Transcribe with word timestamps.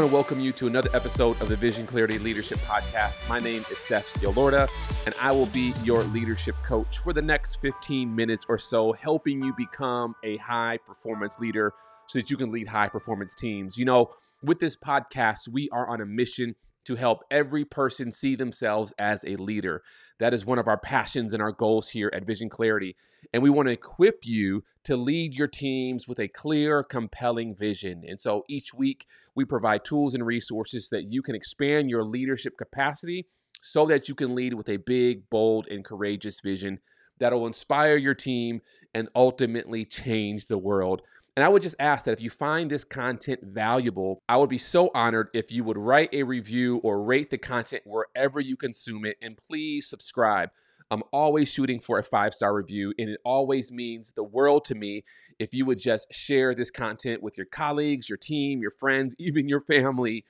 Want 0.00 0.10
to 0.10 0.14
welcome 0.14 0.40
you 0.40 0.52
to 0.52 0.66
another 0.66 0.88
episode 0.94 1.38
of 1.42 1.50
the 1.50 1.56
Vision 1.56 1.86
Clarity 1.86 2.18
Leadership 2.18 2.56
Podcast. 2.60 3.28
My 3.28 3.38
name 3.38 3.62
is 3.70 3.76
Seth 3.76 4.10
Yelorda, 4.14 4.66
and 5.04 5.14
I 5.20 5.30
will 5.30 5.44
be 5.44 5.74
your 5.84 6.04
leadership 6.04 6.54
coach 6.62 7.00
for 7.00 7.12
the 7.12 7.20
next 7.20 7.56
15 7.56 8.16
minutes 8.16 8.46
or 8.48 8.56
so, 8.56 8.92
helping 8.92 9.44
you 9.44 9.52
become 9.58 10.14
a 10.24 10.38
high 10.38 10.78
performance 10.86 11.38
leader 11.38 11.74
so 12.06 12.18
that 12.18 12.30
you 12.30 12.38
can 12.38 12.50
lead 12.50 12.66
high 12.66 12.88
performance 12.88 13.34
teams. 13.34 13.76
You 13.76 13.84
know, 13.84 14.08
with 14.42 14.58
this 14.58 14.74
podcast, 14.74 15.48
we 15.48 15.68
are 15.68 15.86
on 15.86 16.00
a 16.00 16.06
mission 16.06 16.54
to 16.90 16.96
help 16.96 17.22
every 17.30 17.64
person 17.64 18.10
see 18.10 18.34
themselves 18.34 18.92
as 18.98 19.24
a 19.24 19.36
leader. 19.36 19.80
That 20.18 20.34
is 20.34 20.44
one 20.44 20.58
of 20.58 20.66
our 20.66 20.76
passions 20.76 21.32
and 21.32 21.40
our 21.40 21.52
goals 21.52 21.88
here 21.88 22.10
at 22.12 22.26
Vision 22.26 22.48
Clarity. 22.48 22.96
And 23.32 23.44
we 23.44 23.48
want 23.48 23.68
to 23.68 23.72
equip 23.72 24.26
you 24.26 24.64
to 24.82 24.96
lead 24.96 25.32
your 25.32 25.46
teams 25.46 26.08
with 26.08 26.18
a 26.18 26.26
clear, 26.26 26.82
compelling 26.82 27.54
vision. 27.54 28.02
And 28.04 28.18
so 28.18 28.44
each 28.48 28.74
week, 28.74 29.06
we 29.36 29.44
provide 29.44 29.84
tools 29.84 30.14
and 30.14 30.26
resources 30.26 30.88
that 30.88 31.12
you 31.12 31.22
can 31.22 31.36
expand 31.36 31.90
your 31.90 32.02
leadership 32.02 32.58
capacity 32.58 33.28
so 33.62 33.86
that 33.86 34.08
you 34.08 34.16
can 34.16 34.34
lead 34.34 34.54
with 34.54 34.68
a 34.68 34.78
big, 34.78 35.30
bold, 35.30 35.68
and 35.68 35.84
courageous 35.84 36.40
vision 36.40 36.80
that 37.20 37.32
will 37.32 37.46
inspire 37.46 37.96
your 37.96 38.14
team 38.14 38.62
and 38.94 39.08
ultimately 39.14 39.84
change 39.84 40.46
the 40.46 40.58
world. 40.58 41.02
And 41.36 41.44
I 41.44 41.48
would 41.48 41.62
just 41.62 41.76
ask 41.78 42.04
that 42.04 42.12
if 42.12 42.20
you 42.20 42.30
find 42.30 42.70
this 42.70 42.84
content 42.84 43.40
valuable, 43.42 44.20
I 44.28 44.36
would 44.36 44.50
be 44.50 44.58
so 44.58 44.90
honored 44.94 45.28
if 45.32 45.52
you 45.52 45.64
would 45.64 45.78
write 45.78 46.12
a 46.12 46.22
review 46.24 46.78
or 46.78 47.02
rate 47.02 47.30
the 47.30 47.38
content 47.38 47.82
wherever 47.86 48.40
you 48.40 48.56
consume 48.56 49.04
it. 49.04 49.16
And 49.22 49.38
please 49.48 49.86
subscribe. 49.88 50.50
I'm 50.90 51.04
always 51.12 51.48
shooting 51.48 51.78
for 51.78 51.98
a 51.98 52.04
five 52.04 52.34
star 52.34 52.52
review, 52.52 52.92
and 52.98 53.08
it 53.08 53.20
always 53.24 53.70
means 53.70 54.10
the 54.10 54.24
world 54.24 54.64
to 54.66 54.74
me 54.74 55.04
if 55.38 55.54
you 55.54 55.64
would 55.64 55.78
just 55.78 56.12
share 56.12 56.52
this 56.52 56.70
content 56.70 57.22
with 57.22 57.36
your 57.36 57.46
colleagues, 57.46 58.08
your 58.08 58.18
team, 58.18 58.60
your 58.60 58.72
friends, 58.72 59.14
even 59.20 59.48
your 59.48 59.60
family, 59.60 60.24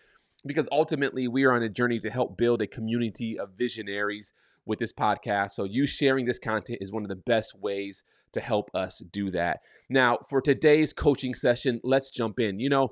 because 0.44 0.69
ultimately 0.70 1.28
we 1.28 1.44
are 1.44 1.52
on 1.52 1.62
a 1.62 1.69
journey 1.69 1.98
to 2.00 2.11
help 2.11 2.36
build 2.36 2.61
a 2.61 2.67
community 2.67 3.39
of 3.39 3.50
visionaries 3.56 4.34
with 4.66 4.78
this 4.78 4.92
podcast. 4.92 5.53
So, 5.53 5.64
you 5.64 5.86
sharing 5.86 6.27
this 6.27 6.39
content 6.39 6.78
is 6.80 6.92
one 6.92 7.03
of 7.03 7.08
the 7.08 7.16
best 7.16 7.58
ways 7.58 8.03
to 8.33 8.41
help 8.41 8.70
us 8.75 9.02
do 9.11 9.30
that. 9.33 9.61
Now, 9.89 10.19
for 10.28 10.41
today's 10.41 10.92
coaching 10.92 11.34
session, 11.34 11.80
let's 11.83 12.11
jump 12.11 12.39
in. 12.39 12.61
You 12.61 12.69
know, 12.69 12.91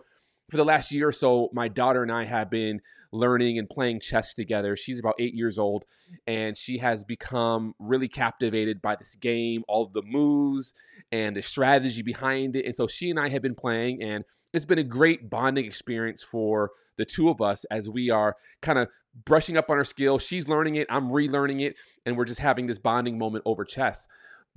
for 0.51 0.57
the 0.57 0.65
last 0.65 0.93
year 0.93 1.09
or 1.09 1.13
so, 1.13 1.49
my 1.53 1.69
daughter 1.69 2.03
and 2.03 2.11
I 2.11 2.25
have 2.25 2.51
been 2.51 2.81
learning 3.13 3.59
and 3.59 3.69
playing 3.69 4.01
chess 4.01 4.35
together. 4.35 4.77
She's 4.77 4.99
about 4.99 5.15
eight 5.19 5.35
years 5.35 5.59
old, 5.59 5.85
and 6.27 6.57
she 6.57 6.79
has 6.79 7.05
become 7.05 7.75
really 7.79 8.09
captivated 8.09 8.83
by 8.83 8.97
this 8.97 9.15
game, 9.15 9.63
all 9.69 9.87
the 9.87 10.03
moves 10.03 10.75
and 11.13 11.37
the 11.37 11.43
strategy 11.43 12.03
behind 12.03 12.57
it. 12.57 12.67
And 12.67 12.75
so 12.75 12.87
she 12.87 13.11
and 13.11 13.19
I 13.19 13.29
have 13.29 13.43
been 13.43 13.55
playing, 13.55 14.03
and 14.03 14.25
it's 14.53 14.65
been 14.65 14.79
a 14.79 14.85
great 14.85 15.31
bonding 15.31 15.65
experience 15.65 16.23
for 16.23 16.71
the 16.97 17.05
two 17.05 17.29
of 17.29 17.41
us 17.41 17.65
as 17.67 17.89
we 17.89 18.11
are 18.11 18.37
kind 18.61 18.79
of 18.79 18.89
brushing 19.25 19.57
up 19.57 19.71
on 19.71 19.77
our 19.77 19.85
skills. 19.85 20.23
She's 20.23 20.49
learning 20.49 20.77
it, 20.77 20.87
I'm 20.91 21.09
relearning 21.09 21.63
it, 21.63 21.77
and 22.05 22.17
we're 22.17 22.25
just 22.25 22.41
having 22.41 22.67
this 22.67 22.79
bonding 22.79 23.19
moment 23.19 23.43
over 23.47 23.65
chess. 23.65 24.07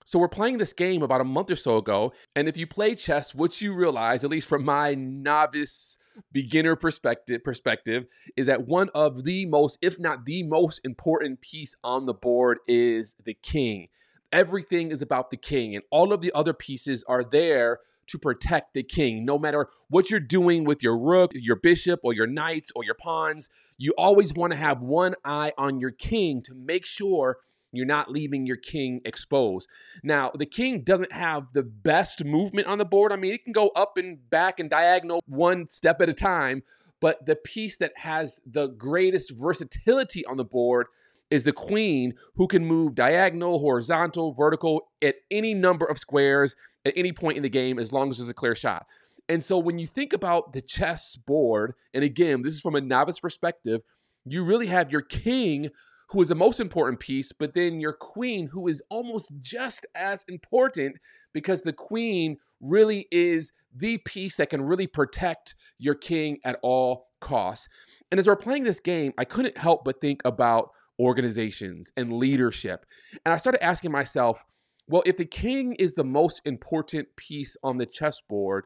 So 0.04 0.18
we're 0.18 0.30
playing 0.30 0.58
this 0.58 0.74
game 0.74 1.04
about 1.04 1.22
a 1.22 1.26
month 1.26 1.52
or 1.52 1.56
so 1.56 1.78
ago, 1.78 2.14
and 2.36 2.48
if 2.48 2.58
you 2.58 2.66
play 2.66 2.96
chess, 2.96 3.36
what 3.36 3.62
you 3.62 3.76
realize, 3.76 4.24
at 4.24 4.32
least 4.32 4.48
from 4.48 4.66
my 4.66 4.96
novice 4.96 6.00
beginner 6.32 6.76
perspective, 6.76 7.44
perspective, 7.44 8.06
is 8.36 8.48
that 8.48 8.68
one 8.68 8.90
of 8.96 9.26
the 9.26 9.46
most, 9.46 9.78
if 9.82 10.00
not 10.00 10.26
the 10.26 10.42
most 10.44 10.82
important 10.84 11.42
piece 11.42 11.76
on 11.84 12.08
the 12.08 12.16
board 12.16 12.58
is 12.68 13.16
the 13.24 13.36
king. 13.36 13.90
Everything 14.32 14.90
is 14.90 15.04
about 15.04 15.30
the 15.30 15.38
king, 15.38 15.76
and 15.76 15.84
all 15.92 16.12
of 16.12 16.22
the 16.22 16.32
other 16.34 16.54
pieces 16.54 17.04
are 17.08 17.24
there 17.24 17.80
to 18.12 18.20
protect 18.20 18.74
the 18.74 18.84
king. 18.84 19.26
No 19.26 19.40
matter 19.40 19.68
what 19.90 20.10
you're 20.10 20.20
doing 20.20 20.64
with 20.64 20.84
your 20.84 20.98
rook, 20.98 21.32
your 21.34 21.56
bishop, 21.56 22.02
or 22.04 22.14
your 22.14 22.28
knights, 22.28 22.72
or 22.76 22.84
your 22.84 22.96
pawns, 22.96 23.50
you 23.78 23.94
always 23.98 24.34
want 24.34 24.52
to 24.52 24.58
have 24.58 24.82
one 24.82 25.16
eye 25.26 25.54
on 25.58 25.80
your 25.80 25.92
king 25.92 26.42
to 26.44 26.54
make 26.54 26.86
sure 26.86 27.38
you're 27.72 27.86
not 27.86 28.12
leaving 28.12 28.46
your 28.46 28.58
king 28.58 29.00
exposed. 29.06 29.70
Now, 30.04 30.32
the 30.36 30.46
king 30.46 30.84
doesn't 30.84 31.14
have 31.14 31.48
the 31.54 31.64
best 31.64 32.26
movement 32.26 32.68
on 32.68 32.78
the 32.78 32.86
board. 32.86 33.14
I 33.14 33.16
mean, 33.16 33.34
it 33.34 33.46
can 33.46 33.54
go 33.54 33.70
up 33.70 33.98
and 33.98 34.30
back 34.30 34.60
and 34.60 34.70
diagonal 34.70 35.24
one 35.26 35.70
step 35.70 36.02
at 36.02 36.10
a 36.10 36.14
time, 36.14 36.64
but 37.00 37.26
the 37.26 37.38
piece 37.38 37.78
that 37.78 37.94
has 37.98 38.42
the 38.46 38.68
greatest 38.68 39.32
versatility 39.32 40.26
on 40.26 40.36
the 40.36 40.44
board 40.44 40.88
is 41.30 41.46
the 41.46 41.54
queen 41.54 42.14
who 42.36 42.46
can 42.46 42.66
move 42.66 42.94
diagonal, 42.94 43.60
horizontal, 43.60 44.34
vertical 44.34 44.90
at 45.02 45.16
any 45.32 45.54
number 45.54 45.86
of 45.86 45.98
squares 45.98 46.58
at 46.86 46.94
any 46.96 47.12
point 47.12 47.38
in 47.38 47.44
the 47.44 47.50
game 47.50 47.80
as 47.80 47.92
long 47.92 48.10
as 48.10 48.18
there's 48.18 48.30
a 48.30 48.34
clear 48.34 48.56
shot. 48.56 48.86
And 49.30 49.44
so 49.44 49.58
when 49.58 49.80
you 49.80 49.88
think 49.88 50.14
about 50.14 50.54
the 50.54 50.62
chess 50.62 51.16
board, 51.16 51.74
and 51.94 52.04
again, 52.04 52.42
this 52.42 52.54
is 52.54 52.62
from 52.62 52.76
a 52.76 52.82
novice 52.82 53.20
perspective, 53.20 53.82
you 54.26 54.44
really 54.44 54.68
have 54.68 54.92
your 54.92 55.02
king 55.02 55.70
who 56.10 56.22
is 56.22 56.28
the 56.28 56.36
most 56.36 56.60
important 56.60 57.00
piece, 57.00 57.32
but 57.32 57.54
then 57.54 57.80
your 57.80 57.94
queen, 57.94 58.48
who 58.48 58.68
is 58.68 58.84
almost 58.90 59.32
just 59.42 59.86
as 59.96 60.26
important 60.28 60.98
because 61.34 61.62
the 61.62 61.72
queen 61.72 62.38
really 62.60 63.08
is 63.12 63.54
the 63.74 63.98
piece 64.00 64.36
that 64.36 64.50
can 64.50 64.62
really 64.62 64.88
protect 64.88 65.56
your 65.78 65.96
king 65.96 66.38
at 66.44 66.60
all 66.62 67.08
costs. 67.22 67.70
And 68.12 68.20
as 68.20 68.28
we're 68.28 68.36
playing 68.36 68.66
this 68.66 68.82
game, 68.82 69.14
I 69.18 69.24
couldn't 69.24 69.58
help 69.58 69.86
but 69.86 70.02
think 70.02 70.22
about 70.26 70.72
organizations 71.00 71.94
and 71.96 72.12
leadership. 72.12 72.86
And 73.26 73.34
I 73.34 73.38
started 73.38 73.64
asking 73.64 73.92
myself, 73.92 74.44
well, 74.92 75.04
if 75.06 75.16
the 75.16 75.26
king 75.26 75.74
is 75.74 75.96
the 75.96 76.04
most 76.04 76.42
important 76.44 77.16
piece 77.16 77.56
on 77.64 77.78
the 77.78 77.86
chessboard, 77.86 78.66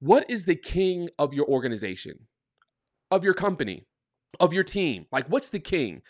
what 0.00 0.28
is 0.30 0.46
the 0.46 0.56
king 0.56 1.10
of 1.18 1.34
your 1.34 1.46
organization, 1.46 2.20
of 3.10 3.22
your 3.22 3.34
company, 3.34 3.86
of 4.40 4.54
your 4.54 4.64
team? 4.64 5.04
Like, 5.12 5.26
what's 5.28 5.50
the 5.50 5.60
king? 5.60 6.00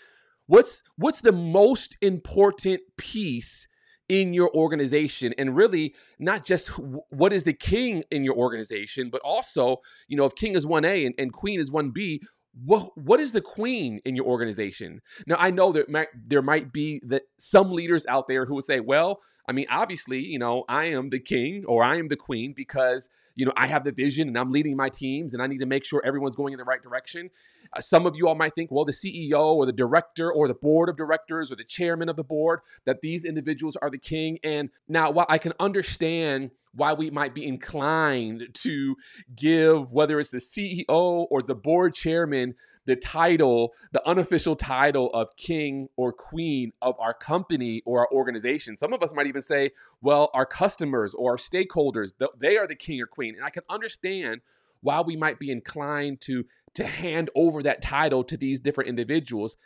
What's 0.47 0.83
what's 0.97 1.21
the 1.21 1.33
most 1.33 1.97
important 2.01 2.83
piece 2.97 3.67
in 4.09 4.33
your 4.33 4.51
organization 4.55 5.35
and 5.37 5.57
really 5.57 5.95
not 6.19 6.45
just 6.45 6.69
what 7.11 7.33
is 7.33 7.43
the 7.43 7.53
king 7.53 8.03
in 8.11 8.25
your 8.25 8.35
organization 8.37 9.11
but 9.11 9.21
also 9.21 9.77
you 10.07 10.17
know 10.17 10.25
if 10.25 10.35
king 10.35 10.55
is 10.55 10.65
1a 10.65 11.05
and, 11.05 11.15
and 11.19 11.31
queen 11.31 11.61
is 11.61 11.71
1b 11.71 12.21
what 12.65 12.91
what 12.97 13.21
is 13.21 13.33
the 13.33 13.43
queen 13.43 14.01
in 14.07 14.17
your 14.17 14.25
organization 14.25 15.03
now 15.27 15.37
i 15.39 15.51
know 15.51 15.73
that 15.73 16.09
there 16.27 16.41
might 16.41 16.73
be 16.73 17.03
that 17.05 17.25
some 17.39 17.71
leaders 17.71 18.07
out 18.07 18.29
there 18.29 18.47
who 18.47 18.55
would 18.55 18.65
say 18.65 18.81
well 18.81 19.21
I 19.49 19.53
mean, 19.53 19.65
obviously, 19.71 20.21
you 20.21 20.39
know, 20.39 20.65
I 20.69 20.85
am 20.87 21.09
the 21.09 21.19
king 21.19 21.65
or 21.65 21.83
I 21.83 21.97
am 21.97 22.09
the 22.09 22.17
queen 22.17 22.53
because, 22.53 23.09
you 23.35 23.47
know, 23.47 23.53
I 23.57 23.67
have 23.67 23.83
the 23.83 23.93
vision 23.93 24.29
and 24.29 24.37
I'm 24.37 24.53
leading 24.53 24.77
my 24.77 24.91
teams 24.91 25.33
and 25.33 25.43
I 25.43 25.47
need 25.47 25.61
to 25.61 25.67
make 25.67 25.87
sure 25.87 26.03
everyone's 26.05 26.37
going 26.37 26.53
in 26.53 26.59
the 26.59 26.65
right 26.65 26.83
direction. 26.83 27.31
Uh, 27.73 27.81
some 27.81 28.05
of 28.05 28.15
you 28.15 28.29
all 28.29 28.35
might 28.35 28.55
think, 28.55 28.71
well, 28.71 28.85
the 28.85 28.93
CEO 28.93 29.41
or 29.41 29.65
the 29.65 29.73
director 29.73 30.31
or 30.31 30.49
the 30.49 30.55
board 30.55 30.91
of 30.91 30.99
directors 30.99 31.51
or 31.51 31.57
the 31.57 31.65
chairman 31.65 32.11
of 32.11 32.17
the 32.17 32.25
board, 32.25 32.61
that 32.85 33.01
these 33.01 33.25
individuals 33.25 33.75
are 33.77 33.89
the 33.89 33.99
king. 33.99 34.39
And 34.45 34.69
now, 34.87 35.11
while 35.11 35.27
I 35.31 35.39
can 35.39 35.55
understand 35.59 36.51
why 36.75 36.93
we 36.93 37.11
might 37.11 37.35
be 37.35 37.47
inclined 37.47 38.49
to 38.53 38.97
give, 39.35 39.91
whether 39.91 40.21
it's 40.21 40.31
the 40.31 40.39
CEO 40.39 41.27
or 41.31 41.41
the 41.41 41.55
board 41.55 41.95
chairman, 41.95 42.55
the 42.89 42.97
title, 42.97 43.75
the 43.93 44.05
unofficial 44.09 44.57
title 44.57 45.13
of 45.13 45.37
king 45.37 45.91
or 45.97 46.11
queen 46.11 46.73
of 46.81 46.99
our 46.99 47.13
company 47.13 47.83
or 47.85 48.01
our 48.01 48.09
organization. 48.11 48.79
Some 48.79 48.95
of 48.95 49.03
us 49.03 49.15
might 49.15 49.27
even 49.27 49.43
say, 49.43 49.73
well, 50.01 50.31
our 50.33 50.47
customers 50.47 51.15
or 51.15 51.33
our 51.33 51.37
stakeholders, 51.37 52.13
they 52.39 52.57
are 52.57 52.67
the 52.67 52.75
king 52.75 52.99
or 53.03 53.07
queen. 53.07 53.35
And 53.37 53.45
I 53.45 53.51
can 53.51 53.63
understand 53.69 54.41
why 54.81 55.03
we 55.03 55.17
might 55.17 55.39
be 55.39 55.51
inclined 55.51 56.21
to 56.23 56.45
to 56.75 56.87
hand 56.87 57.29
over 57.35 57.63
that 57.63 57.83
title 57.83 58.25
to 58.25 58.39
these 58.39 58.59
different 58.59 58.89
individuals. 58.89 59.57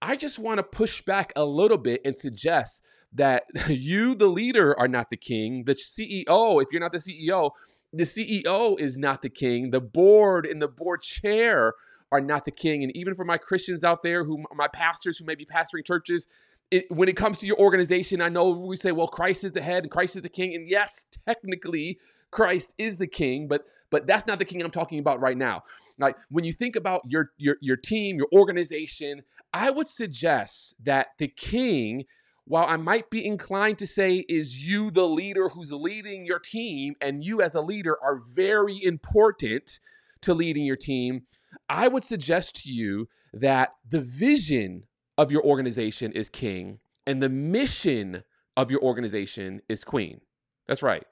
I 0.00 0.16
just 0.16 0.40
want 0.40 0.56
to 0.56 0.64
push 0.64 1.02
back 1.02 1.32
a 1.36 1.44
little 1.44 1.78
bit 1.78 2.00
and 2.04 2.16
suggest 2.16 2.82
that 3.12 3.44
you, 3.68 4.16
the 4.16 4.26
leader, 4.26 4.76
are 4.76 4.88
not 4.88 5.10
the 5.10 5.16
king. 5.16 5.64
The 5.66 5.76
CEO, 5.76 6.60
if 6.60 6.68
you're 6.72 6.80
not 6.80 6.92
the 6.92 6.98
CEO, 6.98 7.52
the 7.92 8.04
CEO 8.04 8.80
is 8.80 8.96
not 8.96 9.22
the 9.22 9.28
king. 9.28 9.70
The 9.70 9.80
board 9.80 10.46
and 10.46 10.60
the 10.60 10.66
board 10.66 11.02
chair 11.02 11.74
are 12.12 12.20
not 12.20 12.44
the 12.44 12.52
king. 12.52 12.84
And 12.84 12.94
even 12.96 13.16
for 13.16 13.24
my 13.24 13.38
Christians 13.38 13.82
out 13.82 14.02
there, 14.02 14.22
who 14.22 14.44
my 14.54 14.68
pastors 14.68 15.18
who 15.18 15.24
may 15.24 15.34
be 15.34 15.46
pastoring 15.46 15.84
churches, 15.84 16.28
it, 16.70 16.88
when 16.90 17.08
it 17.08 17.16
comes 17.16 17.38
to 17.38 17.46
your 17.46 17.58
organization, 17.58 18.20
I 18.20 18.28
know 18.28 18.50
we 18.50 18.76
say, 18.76 18.92
well, 18.92 19.08
Christ 19.08 19.42
is 19.44 19.52
the 19.52 19.62
head 19.62 19.82
and 19.82 19.90
Christ 19.90 20.16
is 20.16 20.22
the 20.22 20.28
king. 20.28 20.54
And 20.54 20.68
yes, 20.68 21.04
technically, 21.26 21.98
Christ 22.30 22.74
is 22.78 22.98
the 22.98 23.08
king, 23.08 23.48
but 23.48 23.64
but 23.90 24.06
that's 24.06 24.26
not 24.26 24.38
the 24.38 24.44
king 24.44 24.62
I'm 24.62 24.70
talking 24.70 24.98
about 24.98 25.20
right 25.20 25.36
now. 25.36 25.64
Like 25.98 26.16
when 26.30 26.44
you 26.44 26.52
think 26.52 26.76
about 26.76 27.02
your 27.08 27.32
your 27.36 27.56
your 27.60 27.76
team, 27.76 28.16
your 28.16 28.28
organization, 28.32 29.22
I 29.52 29.70
would 29.70 29.88
suggest 29.88 30.76
that 30.84 31.08
the 31.18 31.28
king 31.28 32.04
while 32.44 32.66
I 32.68 32.76
might 32.76 33.08
be 33.08 33.24
inclined 33.24 33.78
to 33.78 33.86
say, 33.86 34.24
is 34.28 34.66
you 34.66 34.90
the 34.90 35.08
leader 35.08 35.48
who's 35.48 35.72
leading 35.72 36.26
your 36.26 36.40
team, 36.40 36.96
and 37.00 37.22
you 37.22 37.40
as 37.40 37.54
a 37.54 37.60
leader 37.60 37.96
are 38.02 38.16
very 38.16 38.82
important 38.82 39.78
to 40.22 40.34
leading 40.34 40.64
your 40.64 40.76
team, 40.76 41.22
I 41.68 41.88
would 41.88 42.04
suggest 42.04 42.56
to 42.62 42.70
you 42.70 43.08
that 43.32 43.74
the 43.88 44.00
vision 44.00 44.84
of 45.18 45.30
your 45.30 45.42
organization 45.42 46.12
is 46.12 46.28
king 46.28 46.78
and 47.06 47.22
the 47.22 47.28
mission 47.28 48.24
of 48.56 48.70
your 48.70 48.80
organization 48.82 49.60
is 49.68 49.84
queen. 49.84 50.20
That's 50.66 50.82
right. 50.82 51.04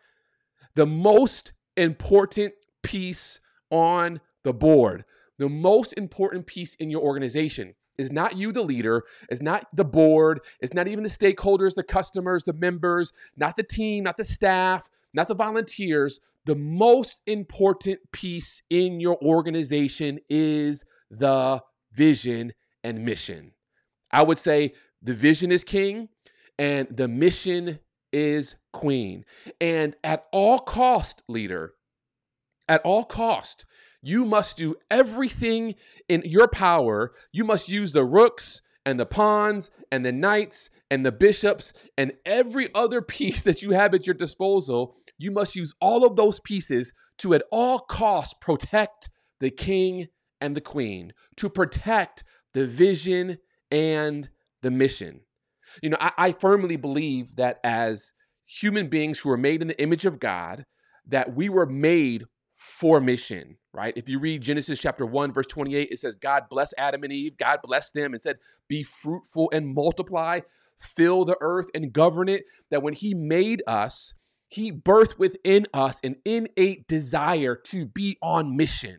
The 0.75 0.87
most 0.87 1.53
important 1.77 2.55
piece 2.83 3.41
on 3.71 4.21
the 4.43 4.53
board, 4.53 5.05
The 5.41 5.49
most 5.49 5.95
important 5.95 6.47
piece 6.47 6.75
in 6.75 6.91
your 6.91 7.01
organization 7.01 7.75
is 7.97 8.13
not 8.13 8.37
you, 8.37 8.53
the 8.53 8.63
leader, 8.63 9.05
is 9.31 9.41
not 9.41 9.67
the 9.73 9.87
board, 9.87 10.41
it's 10.61 10.75
not 10.75 10.87
even 10.87 11.03
the 11.03 11.09
stakeholders, 11.09 11.75
the 11.75 11.83
customers, 11.83 12.45
the 12.45 12.53
members, 12.53 13.11
not 13.39 13.57
the 13.57 13.63
team, 13.63 14.05
not 14.05 14.19
the 14.19 14.25
staff, 14.25 14.91
not 15.15 15.29
the 15.29 15.35
volunteers. 15.35 16.21
The 16.47 16.57
most 16.57 17.21
important 17.27 18.01
piece 18.13 18.63
in 18.71 19.01
your 19.01 19.19
organization 19.23 20.21
is 20.29 20.85
the 21.11 21.63
vision 21.93 22.53
and 22.83 23.05
mission. 23.05 23.53
I 24.11 24.23
would 24.23 24.39
say 24.39 24.75
the 25.03 25.15
vision 25.15 25.53
is 25.53 25.65
king 25.65 26.09
and 26.59 26.89
the 26.91 27.09
mission 27.09 27.81
is 28.13 28.57
queen. 28.73 29.25
And 29.61 29.97
at 30.03 30.27
all 30.33 30.59
cost, 30.59 31.23
leader, 31.29 31.75
at 32.69 32.81
all 32.83 33.05
cost, 33.05 33.65
you 34.03 34.25
must 34.25 34.57
do 34.57 34.77
everything 34.91 35.75
in 36.09 36.23
your 36.25 36.49
power. 36.49 37.13
You 37.33 37.45
must 37.45 37.69
use 37.69 37.93
the 37.93 38.05
rooks 38.05 38.63
and 38.87 38.99
the 38.99 39.07
pawns 39.07 39.71
and 39.93 40.05
the 40.05 40.13
knights 40.13 40.71
and 40.91 41.05
the 41.05 41.13
bishops 41.13 41.73
and 41.99 42.13
every 42.25 42.69
other 42.75 43.03
piece 43.17 43.43
that 43.43 43.63
you 43.63 43.71
have 43.73 43.95
at 43.95 44.07
your 44.07 44.15
disposal. 44.15 44.97
You 45.21 45.31
must 45.31 45.55
use 45.55 45.75
all 45.83 46.07
of 46.07 46.17
those 46.17 46.41
pieces 46.41 46.95
to 47.19 47.35
at 47.35 47.43
all 47.53 47.81
costs 47.81 48.35
protect 48.41 49.11
the 49.39 49.51
king 49.51 50.09
and 50.41 50.57
the 50.57 50.63
queen, 50.63 51.13
to 51.37 51.51
protect 51.51 52.25
the 52.55 52.67
vision 52.67 53.37
and 53.71 54.31
the 54.63 54.71
mission. 54.71 55.21
You 55.83 55.91
know, 55.91 55.99
I, 56.01 56.13
I 56.17 56.33
firmly 56.33 56.77
believe 56.77 57.37
that 57.37 57.61
as 57.63 58.15
human 58.47 58.89
beings 58.89 59.19
who 59.19 59.29
are 59.29 59.37
made 59.37 59.61
in 59.61 59.69
the 59.69 59.81
image 59.81 60.07
of 60.07 60.21
God, 60.21 60.65
that 61.07 61.35
we 61.35 61.51
were 61.51 61.67
made 61.67 62.25
for 62.57 62.99
mission, 62.99 63.59
right? 63.75 63.93
If 63.97 64.09
you 64.09 64.19
read 64.19 64.41
Genesis 64.41 64.79
chapter 64.79 65.05
1, 65.05 65.35
verse 65.35 65.47
28, 65.47 65.89
it 65.91 65.99
says, 65.99 66.17
God 66.17 66.45
blessed 66.49 66.75
Adam 66.79 67.05
and 67.05 67.13
Eve. 67.13 67.37
God 67.37 67.61
blessed 67.63 67.93
them 67.93 68.15
and 68.15 68.23
said, 68.23 68.39
Be 68.69 68.83
fruitful 68.83 69.51
and 69.53 69.75
multiply, 69.75 70.41
fill 70.79 71.27
the 71.27 71.37
earth 71.43 71.67
and 71.75 71.93
govern 71.93 72.31
it. 72.31 72.45
That 72.71 72.83
when 72.83 72.95
He 72.95 73.13
made 73.13 73.63
us, 73.67 74.15
He 74.51 74.73
birthed 74.73 75.17
within 75.17 75.69
us 75.73 76.01
an 76.03 76.17
innate 76.25 76.89
desire 76.89 77.55
to 77.55 77.87
be 77.87 78.19
on 78.21 78.57
mission. 78.57 78.99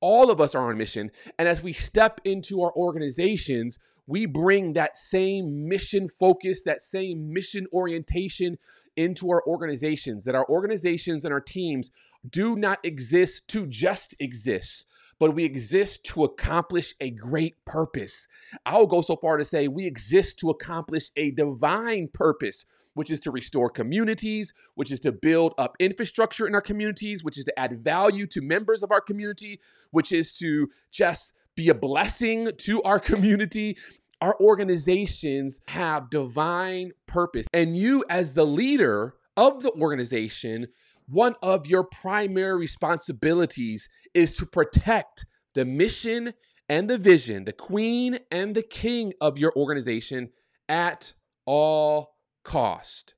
All 0.00 0.30
of 0.30 0.40
us 0.40 0.54
are 0.54 0.70
on 0.70 0.78
mission. 0.78 1.10
And 1.38 1.46
as 1.46 1.62
we 1.62 1.74
step 1.74 2.20
into 2.24 2.62
our 2.62 2.72
organizations, 2.74 3.78
we 4.06 4.24
bring 4.24 4.72
that 4.72 4.96
same 4.96 5.68
mission 5.68 6.08
focus, 6.08 6.62
that 6.62 6.82
same 6.82 7.34
mission 7.34 7.66
orientation 7.70 8.56
into 8.96 9.30
our 9.30 9.46
organizations, 9.46 10.24
that 10.24 10.34
our 10.34 10.48
organizations 10.48 11.22
and 11.22 11.34
our 11.34 11.40
teams 11.42 11.90
do 12.28 12.56
not 12.56 12.82
exist 12.82 13.46
to 13.48 13.66
just 13.66 14.14
exist, 14.18 14.86
but 15.18 15.34
we 15.34 15.44
exist 15.44 16.04
to 16.04 16.24
accomplish 16.24 16.94
a 17.00 17.10
great 17.10 17.64
purpose. 17.64 18.28
I'll 18.64 18.86
go 18.86 19.00
so 19.00 19.16
far 19.16 19.36
to 19.36 19.44
say 19.44 19.68
we 19.68 19.86
exist 19.86 20.38
to 20.40 20.50
accomplish 20.50 21.10
a 21.16 21.30
divine 21.32 22.08
purpose, 22.12 22.66
which 22.94 23.10
is 23.10 23.20
to 23.20 23.30
restore 23.30 23.68
communities, 23.68 24.52
which 24.74 24.92
is 24.92 25.00
to 25.00 25.12
build 25.12 25.54
up 25.58 25.76
infrastructure 25.78 26.46
in 26.46 26.54
our 26.54 26.60
communities, 26.60 27.24
which 27.24 27.38
is 27.38 27.44
to 27.44 27.58
add 27.58 27.82
value 27.82 28.26
to 28.28 28.40
members 28.40 28.82
of 28.82 28.92
our 28.92 29.00
community, 29.00 29.60
which 29.90 30.12
is 30.12 30.32
to 30.34 30.68
just 30.90 31.34
be 31.54 31.68
a 31.68 31.74
blessing 31.74 32.50
to 32.56 32.82
our 32.82 33.00
community. 33.10 33.76
Our 34.20 34.36
organizations 34.40 35.60
have 35.68 36.10
divine 36.10 36.92
purpose. 37.06 37.46
And 37.52 37.76
you, 37.76 38.04
as 38.08 38.34
the 38.34 38.46
leader 38.46 39.14
of 39.36 39.62
the 39.62 39.72
organization, 39.72 40.66
one 41.08 41.34
of 41.42 41.66
your 41.66 41.84
primary 41.84 42.58
responsibilities 42.58 43.88
is 44.14 44.34
to 44.36 44.46
protect 44.46 45.24
the 45.54 45.64
mission 45.64 46.34
and 46.68 46.88
the 46.88 46.98
vision, 46.98 47.44
the 47.44 47.52
queen 47.52 48.18
and 48.30 48.54
the 48.54 48.62
king 48.62 49.14
of 49.20 49.38
your 49.38 49.52
organization 49.56 50.30
at 50.68 51.14
all 51.46 52.14
cost. 52.44 53.14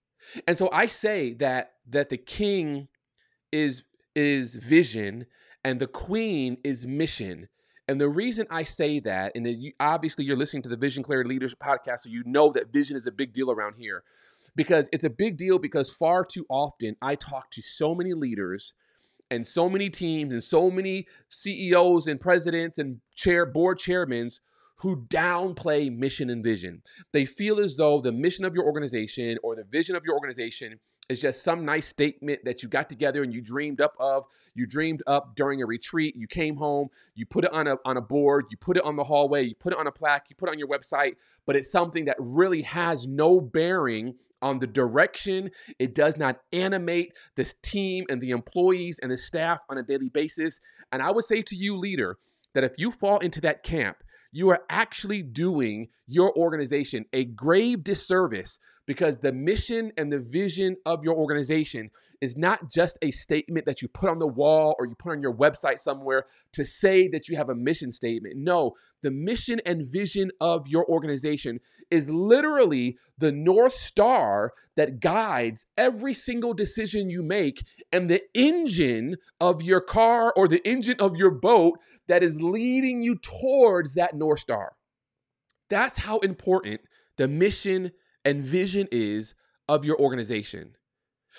And 0.46 0.56
so 0.56 0.70
I 0.72 0.86
say 0.86 1.34
that 1.34 1.72
that 1.88 2.10
the 2.10 2.18
king 2.18 2.88
is 3.50 3.82
is 4.14 4.54
vision 4.54 5.26
and 5.64 5.80
the 5.80 5.88
queen 5.88 6.58
is 6.62 6.86
mission. 6.86 7.48
And 7.88 8.00
the 8.00 8.08
reason 8.08 8.46
I 8.50 8.62
say 8.62 9.00
that, 9.00 9.32
and 9.34 9.44
you, 9.48 9.72
obviously 9.80 10.24
you're 10.24 10.36
listening 10.36 10.62
to 10.62 10.68
the 10.68 10.76
Vision 10.76 11.02
Clarity 11.02 11.28
Leadership 11.28 11.58
podcast, 11.58 12.00
so 12.00 12.08
you 12.08 12.22
know 12.24 12.52
that 12.52 12.72
vision 12.72 12.96
is 12.96 13.06
a 13.06 13.12
big 13.12 13.32
deal 13.32 13.50
around 13.50 13.74
here 13.78 14.04
because 14.56 14.88
it's 14.92 15.04
a 15.04 15.10
big 15.10 15.36
deal 15.36 15.58
because 15.58 15.90
far 15.90 16.24
too 16.24 16.46
often 16.48 16.96
I 17.00 17.14
talk 17.14 17.50
to 17.52 17.62
so 17.62 17.94
many 17.94 18.14
leaders 18.14 18.74
and 19.30 19.46
so 19.46 19.68
many 19.68 19.88
teams 19.88 20.32
and 20.32 20.42
so 20.42 20.70
many 20.70 21.06
CEOs 21.28 22.06
and 22.06 22.20
presidents 22.20 22.78
and 22.78 23.00
chair 23.14 23.46
board 23.46 23.78
chairmen 23.78 24.28
who 24.76 25.04
downplay 25.06 25.94
mission 25.94 26.30
and 26.30 26.42
vision. 26.42 26.82
They 27.12 27.26
feel 27.26 27.60
as 27.60 27.76
though 27.76 28.00
the 28.00 28.12
mission 28.12 28.44
of 28.44 28.54
your 28.54 28.64
organization 28.64 29.38
or 29.42 29.54
the 29.54 29.64
vision 29.64 29.94
of 29.94 30.04
your 30.04 30.14
organization 30.14 30.80
is 31.10 31.20
just 31.20 31.42
some 31.42 31.64
nice 31.64 31.86
statement 31.86 32.40
that 32.44 32.62
you 32.62 32.68
got 32.68 32.88
together 32.88 33.22
and 33.22 33.34
you 33.34 33.42
dreamed 33.42 33.80
up 33.80 33.94
of. 33.98 34.24
You 34.54 34.64
dreamed 34.66 35.02
up 35.06 35.34
during 35.34 35.60
a 35.60 35.66
retreat. 35.66 36.14
You 36.16 36.26
came 36.26 36.56
home, 36.56 36.88
you 37.14 37.26
put 37.26 37.44
it 37.44 37.52
on 37.52 37.66
a, 37.66 37.76
on 37.84 37.96
a 37.96 38.00
board, 38.00 38.46
you 38.50 38.56
put 38.56 38.76
it 38.76 38.84
on 38.84 38.96
the 38.96 39.04
hallway, 39.04 39.42
you 39.42 39.54
put 39.54 39.72
it 39.72 39.78
on 39.78 39.86
a 39.86 39.92
plaque, 39.92 40.26
you 40.30 40.36
put 40.36 40.48
it 40.48 40.52
on 40.52 40.58
your 40.58 40.68
website, 40.68 41.16
but 41.46 41.56
it's 41.56 41.70
something 41.70 42.04
that 42.06 42.16
really 42.18 42.62
has 42.62 43.06
no 43.06 43.40
bearing 43.40 44.14
on 44.42 44.58
the 44.58 44.66
direction. 44.66 45.50
It 45.78 45.94
does 45.94 46.16
not 46.16 46.40
animate 46.52 47.12
this 47.36 47.54
team 47.62 48.04
and 48.08 48.20
the 48.20 48.30
employees 48.30 48.98
and 49.02 49.10
the 49.10 49.16
staff 49.16 49.58
on 49.68 49.78
a 49.78 49.82
daily 49.82 50.08
basis. 50.08 50.60
And 50.92 51.02
I 51.02 51.10
would 51.10 51.24
say 51.24 51.42
to 51.42 51.56
you, 51.56 51.76
leader, 51.76 52.18
that 52.54 52.64
if 52.64 52.72
you 52.78 52.90
fall 52.90 53.18
into 53.18 53.40
that 53.42 53.62
camp, 53.62 53.98
you 54.32 54.50
are 54.50 54.60
actually 54.70 55.22
doing 55.22 55.88
your 56.06 56.36
organization 56.36 57.04
a 57.12 57.24
grave 57.24 57.82
disservice 57.82 58.58
because 58.86 59.18
the 59.18 59.32
mission 59.32 59.92
and 59.96 60.12
the 60.12 60.20
vision 60.20 60.76
of 60.86 61.02
your 61.02 61.14
organization 61.14 61.90
is 62.20 62.36
not 62.36 62.70
just 62.70 62.98
a 63.02 63.10
statement 63.10 63.66
that 63.66 63.82
you 63.82 63.88
put 63.88 64.08
on 64.10 64.18
the 64.18 64.26
wall 64.26 64.74
or 64.78 64.86
you 64.86 64.94
put 64.94 65.12
on 65.12 65.22
your 65.22 65.34
website 65.34 65.78
somewhere 65.78 66.24
to 66.52 66.64
say 66.64 67.08
that 67.08 67.28
you 67.28 67.36
have 67.36 67.48
a 67.48 67.54
mission 67.54 67.90
statement. 67.90 68.36
No, 68.36 68.74
the 69.02 69.10
mission 69.10 69.60
and 69.66 69.86
vision 69.86 70.30
of 70.40 70.68
your 70.68 70.84
organization 70.86 71.60
is 71.90 72.10
literally 72.10 72.98
the 73.18 73.32
North 73.32 73.74
Star 73.74 74.52
that 74.76 75.00
guides 75.00 75.66
every 75.76 76.14
single 76.14 76.54
decision 76.54 77.10
you 77.10 77.22
make 77.22 77.64
and 77.92 78.08
the 78.08 78.22
engine 78.34 79.16
of 79.40 79.62
your 79.62 79.80
car 79.80 80.32
or 80.36 80.48
the 80.48 80.66
engine 80.66 80.98
of 81.00 81.16
your 81.16 81.30
boat 81.30 81.78
that 82.08 82.22
is 82.22 82.40
leading 82.40 83.02
you 83.02 83.16
towards 83.16 83.94
that 83.94 84.14
North 84.14 84.40
Star. 84.40 84.72
That's 85.68 85.98
how 85.98 86.18
important 86.18 86.80
the 87.16 87.28
mission 87.28 87.92
and 88.24 88.42
vision 88.42 88.88
is 88.90 89.34
of 89.68 89.84
your 89.84 89.98
organization. 89.98 90.76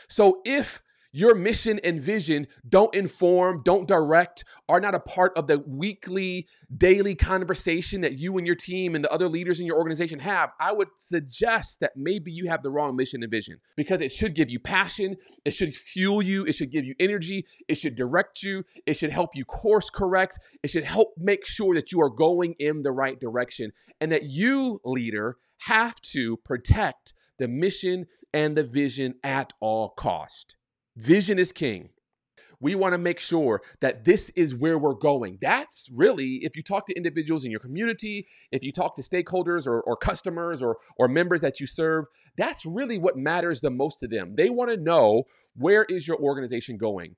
So 0.07 0.41
if 0.45 0.81
your 1.11 1.35
mission 1.35 1.79
and 1.83 2.01
vision 2.01 2.47
don't 2.67 2.93
inform, 2.95 3.61
don't 3.63 3.87
direct, 3.87 4.43
are 4.69 4.79
not 4.79 4.95
a 4.95 4.99
part 4.99 5.37
of 5.37 5.47
the 5.47 5.59
weekly, 5.59 6.47
daily 6.75 7.15
conversation 7.15 8.01
that 8.01 8.17
you 8.17 8.37
and 8.37 8.47
your 8.47 8.55
team 8.55 8.95
and 8.95 9.03
the 9.03 9.11
other 9.11 9.27
leaders 9.27 9.59
in 9.59 9.65
your 9.65 9.77
organization 9.77 10.19
have, 10.19 10.51
I 10.59 10.71
would 10.71 10.89
suggest 10.97 11.79
that 11.81 11.93
maybe 11.95 12.31
you 12.31 12.47
have 12.49 12.63
the 12.63 12.71
wrong 12.71 12.95
mission 12.95 13.23
and 13.23 13.31
vision 13.31 13.59
because 13.75 14.01
it 14.01 14.11
should 14.11 14.35
give 14.35 14.49
you 14.49 14.59
passion, 14.59 15.17
it 15.45 15.51
should 15.51 15.73
fuel 15.73 16.21
you, 16.21 16.45
it 16.45 16.53
should 16.53 16.71
give 16.71 16.85
you 16.85 16.95
energy, 16.99 17.45
it 17.67 17.75
should 17.75 17.95
direct 17.95 18.43
you, 18.43 18.63
it 18.85 18.93
should 18.95 19.11
help 19.11 19.35
you 19.35 19.45
course 19.45 19.89
correct, 19.89 20.39
it 20.63 20.69
should 20.69 20.83
help 20.83 21.13
make 21.17 21.45
sure 21.45 21.75
that 21.75 21.91
you 21.91 22.01
are 22.01 22.09
going 22.09 22.55
in 22.59 22.81
the 22.81 22.91
right 22.91 23.19
direction 23.19 23.71
and 23.99 24.11
that 24.11 24.23
you, 24.23 24.79
leader, 24.85 25.37
have 25.59 25.99
to 26.01 26.37
protect 26.37 27.13
the 27.37 27.47
mission 27.47 28.07
and 28.33 28.55
the 28.55 28.63
vision 28.63 29.15
at 29.23 29.53
all 29.59 29.89
cost. 29.89 30.55
Vision 30.95 31.39
is 31.39 31.51
king. 31.51 31.89
We 32.59 32.75
want 32.75 32.93
to 32.93 32.99
make 32.99 33.19
sure 33.19 33.61
that 33.79 34.05
this 34.05 34.29
is 34.35 34.53
where 34.53 34.77
we're 34.77 34.93
going. 34.93 35.39
That's 35.41 35.89
really, 35.91 36.41
if 36.43 36.55
you 36.55 36.61
talk 36.61 36.85
to 36.87 36.93
individuals 36.93 37.43
in 37.43 37.49
your 37.49 37.59
community, 37.59 38.27
if 38.51 38.61
you 38.61 38.71
talk 38.71 38.95
to 38.97 39.01
stakeholders 39.01 39.65
or, 39.65 39.81
or 39.81 39.97
customers 39.97 40.61
or, 40.61 40.77
or 40.95 41.07
members 41.07 41.41
that 41.41 41.59
you 41.59 41.65
serve, 41.65 42.05
that's 42.37 42.63
really 42.63 42.99
what 42.99 43.17
matters 43.17 43.61
the 43.61 43.71
most 43.71 43.99
to 44.01 44.07
them. 44.07 44.35
They 44.35 44.51
want 44.51 44.69
to 44.69 44.77
know 44.77 45.23
where 45.55 45.85
is 45.85 46.07
your 46.07 46.17
organization 46.17 46.77
going? 46.77 47.15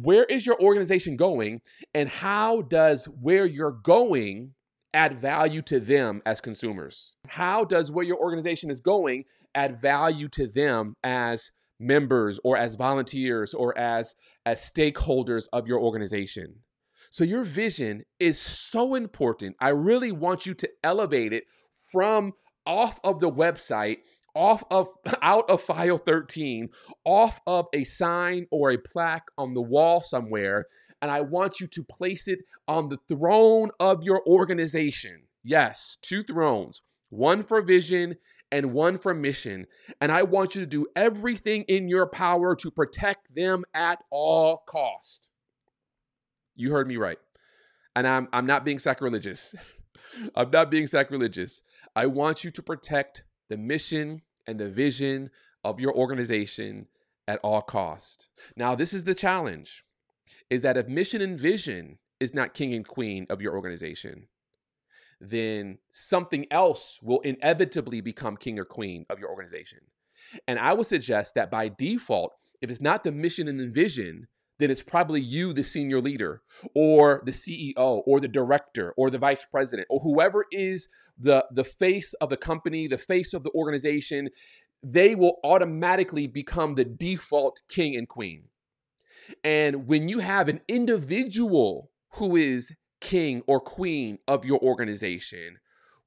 Where 0.00 0.24
is 0.24 0.46
your 0.46 0.58
organization 0.60 1.16
going? 1.16 1.60
And 1.92 2.08
how 2.08 2.62
does 2.62 3.04
where 3.04 3.44
you're 3.44 3.72
going 3.82 4.54
add 4.94 5.20
value 5.20 5.60
to 5.62 5.78
them 5.78 6.22
as 6.24 6.40
consumers? 6.40 7.16
How 7.28 7.64
does 7.64 7.92
where 7.92 8.04
your 8.04 8.16
organization 8.16 8.70
is 8.70 8.80
going 8.80 9.24
add 9.54 9.78
value 9.78 10.28
to 10.30 10.46
them 10.46 10.94
as 11.04 11.50
members 11.78 12.38
or 12.44 12.56
as 12.56 12.74
volunteers 12.74 13.54
or 13.54 13.76
as 13.78 14.14
as 14.44 14.60
stakeholders 14.60 15.44
of 15.52 15.66
your 15.66 15.80
organization? 15.80 16.56
So 17.10 17.24
your 17.24 17.44
vision 17.44 18.04
is 18.18 18.40
so 18.40 18.94
important. 18.94 19.56
I 19.60 19.68
really 19.68 20.12
want 20.12 20.46
you 20.46 20.54
to 20.54 20.70
elevate 20.82 21.32
it 21.32 21.44
from 21.90 22.32
off 22.66 22.98
of 23.04 23.20
the 23.20 23.30
website 23.30 23.98
off 24.34 24.62
of 24.70 24.88
out 25.22 25.48
of 25.48 25.62
file 25.62 25.98
13 25.98 26.68
off 27.04 27.40
of 27.46 27.66
a 27.72 27.84
sign 27.84 28.46
or 28.50 28.70
a 28.70 28.78
plaque 28.78 29.26
on 29.38 29.54
the 29.54 29.62
wall 29.62 30.02
somewhere 30.02 30.66
and 31.02 31.10
I 31.10 31.20
want 31.20 31.60
you 31.60 31.66
to 31.66 31.84
place 31.84 32.28
it 32.28 32.40
on 32.66 32.88
the 32.88 32.98
throne 33.08 33.70
of 33.78 34.02
your 34.02 34.22
organization. 34.26 35.24
Yes, 35.44 35.98
two 36.02 36.22
thrones, 36.22 36.82
one 37.10 37.42
for 37.42 37.60
vision 37.62 38.16
and 38.50 38.72
one 38.72 38.98
for 38.98 39.14
mission. 39.14 39.66
And 40.00 40.12
I 40.12 40.22
want 40.22 40.54
you 40.54 40.60
to 40.60 40.66
do 40.66 40.86
everything 40.94 41.62
in 41.62 41.88
your 41.88 42.06
power 42.06 42.54
to 42.56 42.70
protect 42.70 43.34
them 43.34 43.64
at 43.74 44.02
all 44.10 44.58
cost. 44.66 45.28
You 46.54 46.72
heard 46.72 46.88
me 46.88 46.96
right. 46.96 47.18
And 47.94 48.06
I'm 48.06 48.28
I'm 48.32 48.46
not 48.46 48.64
being 48.64 48.78
sacrilegious. 48.78 49.54
I'm 50.34 50.50
not 50.50 50.70
being 50.70 50.86
sacrilegious. 50.86 51.62
I 51.94 52.06
want 52.06 52.44
you 52.44 52.50
to 52.50 52.62
protect 52.62 53.24
the 53.48 53.56
mission 53.56 54.22
and 54.46 54.58
the 54.58 54.68
vision 54.68 55.30
of 55.64 55.80
your 55.80 55.94
organization 55.94 56.86
at 57.28 57.40
all 57.42 57.62
cost. 57.62 58.28
Now, 58.56 58.74
this 58.74 58.94
is 58.94 59.04
the 59.04 59.14
challenge 59.14 59.84
is 60.50 60.62
that 60.62 60.76
if 60.76 60.88
mission 60.88 61.20
and 61.20 61.38
vision 61.38 61.98
is 62.20 62.34
not 62.34 62.54
king 62.54 62.74
and 62.74 62.86
queen 62.86 63.26
of 63.28 63.40
your 63.40 63.54
organization, 63.54 64.28
then 65.20 65.78
something 65.90 66.46
else 66.50 66.98
will 67.02 67.20
inevitably 67.20 68.00
become 68.00 68.36
king 68.36 68.58
or 68.58 68.64
queen 68.64 69.06
of 69.08 69.18
your 69.18 69.30
organization. 69.30 69.80
And 70.46 70.58
I 70.58 70.72
would 70.72 70.86
suggest 70.86 71.34
that 71.34 71.50
by 71.50 71.68
default, 71.68 72.32
if 72.60 72.70
it's 72.70 72.80
not 72.80 73.04
the 73.04 73.12
mission 73.12 73.48
and 73.48 73.60
the 73.60 73.68
vision, 73.68 74.28
then 74.58 74.70
it's 74.70 74.82
probably 74.82 75.20
you, 75.20 75.52
the 75.52 75.62
senior 75.62 76.00
leader, 76.00 76.42
or 76.74 77.22
the 77.26 77.32
CEO, 77.32 78.02
or 78.06 78.20
the 78.20 78.28
director, 78.28 78.94
or 78.96 79.10
the 79.10 79.18
vice 79.18 79.44
president, 79.44 79.86
or 79.90 80.00
whoever 80.00 80.46
is 80.50 80.88
the, 81.18 81.44
the 81.50 81.64
face 81.64 82.14
of 82.14 82.30
the 82.30 82.36
company, 82.36 82.86
the 82.86 82.98
face 82.98 83.34
of 83.34 83.44
the 83.44 83.50
organization. 83.50 84.30
They 84.82 85.14
will 85.14 85.38
automatically 85.44 86.26
become 86.26 86.74
the 86.74 86.84
default 86.84 87.62
king 87.68 87.96
and 87.96 88.08
queen. 88.08 88.44
And 89.44 89.86
when 89.86 90.08
you 90.08 90.20
have 90.20 90.48
an 90.48 90.60
individual 90.68 91.90
who 92.12 92.36
is 92.36 92.72
king 93.06 93.40
or 93.46 93.60
queen 93.60 94.18
of 94.26 94.44
your 94.44 94.58
organization, 94.58 95.58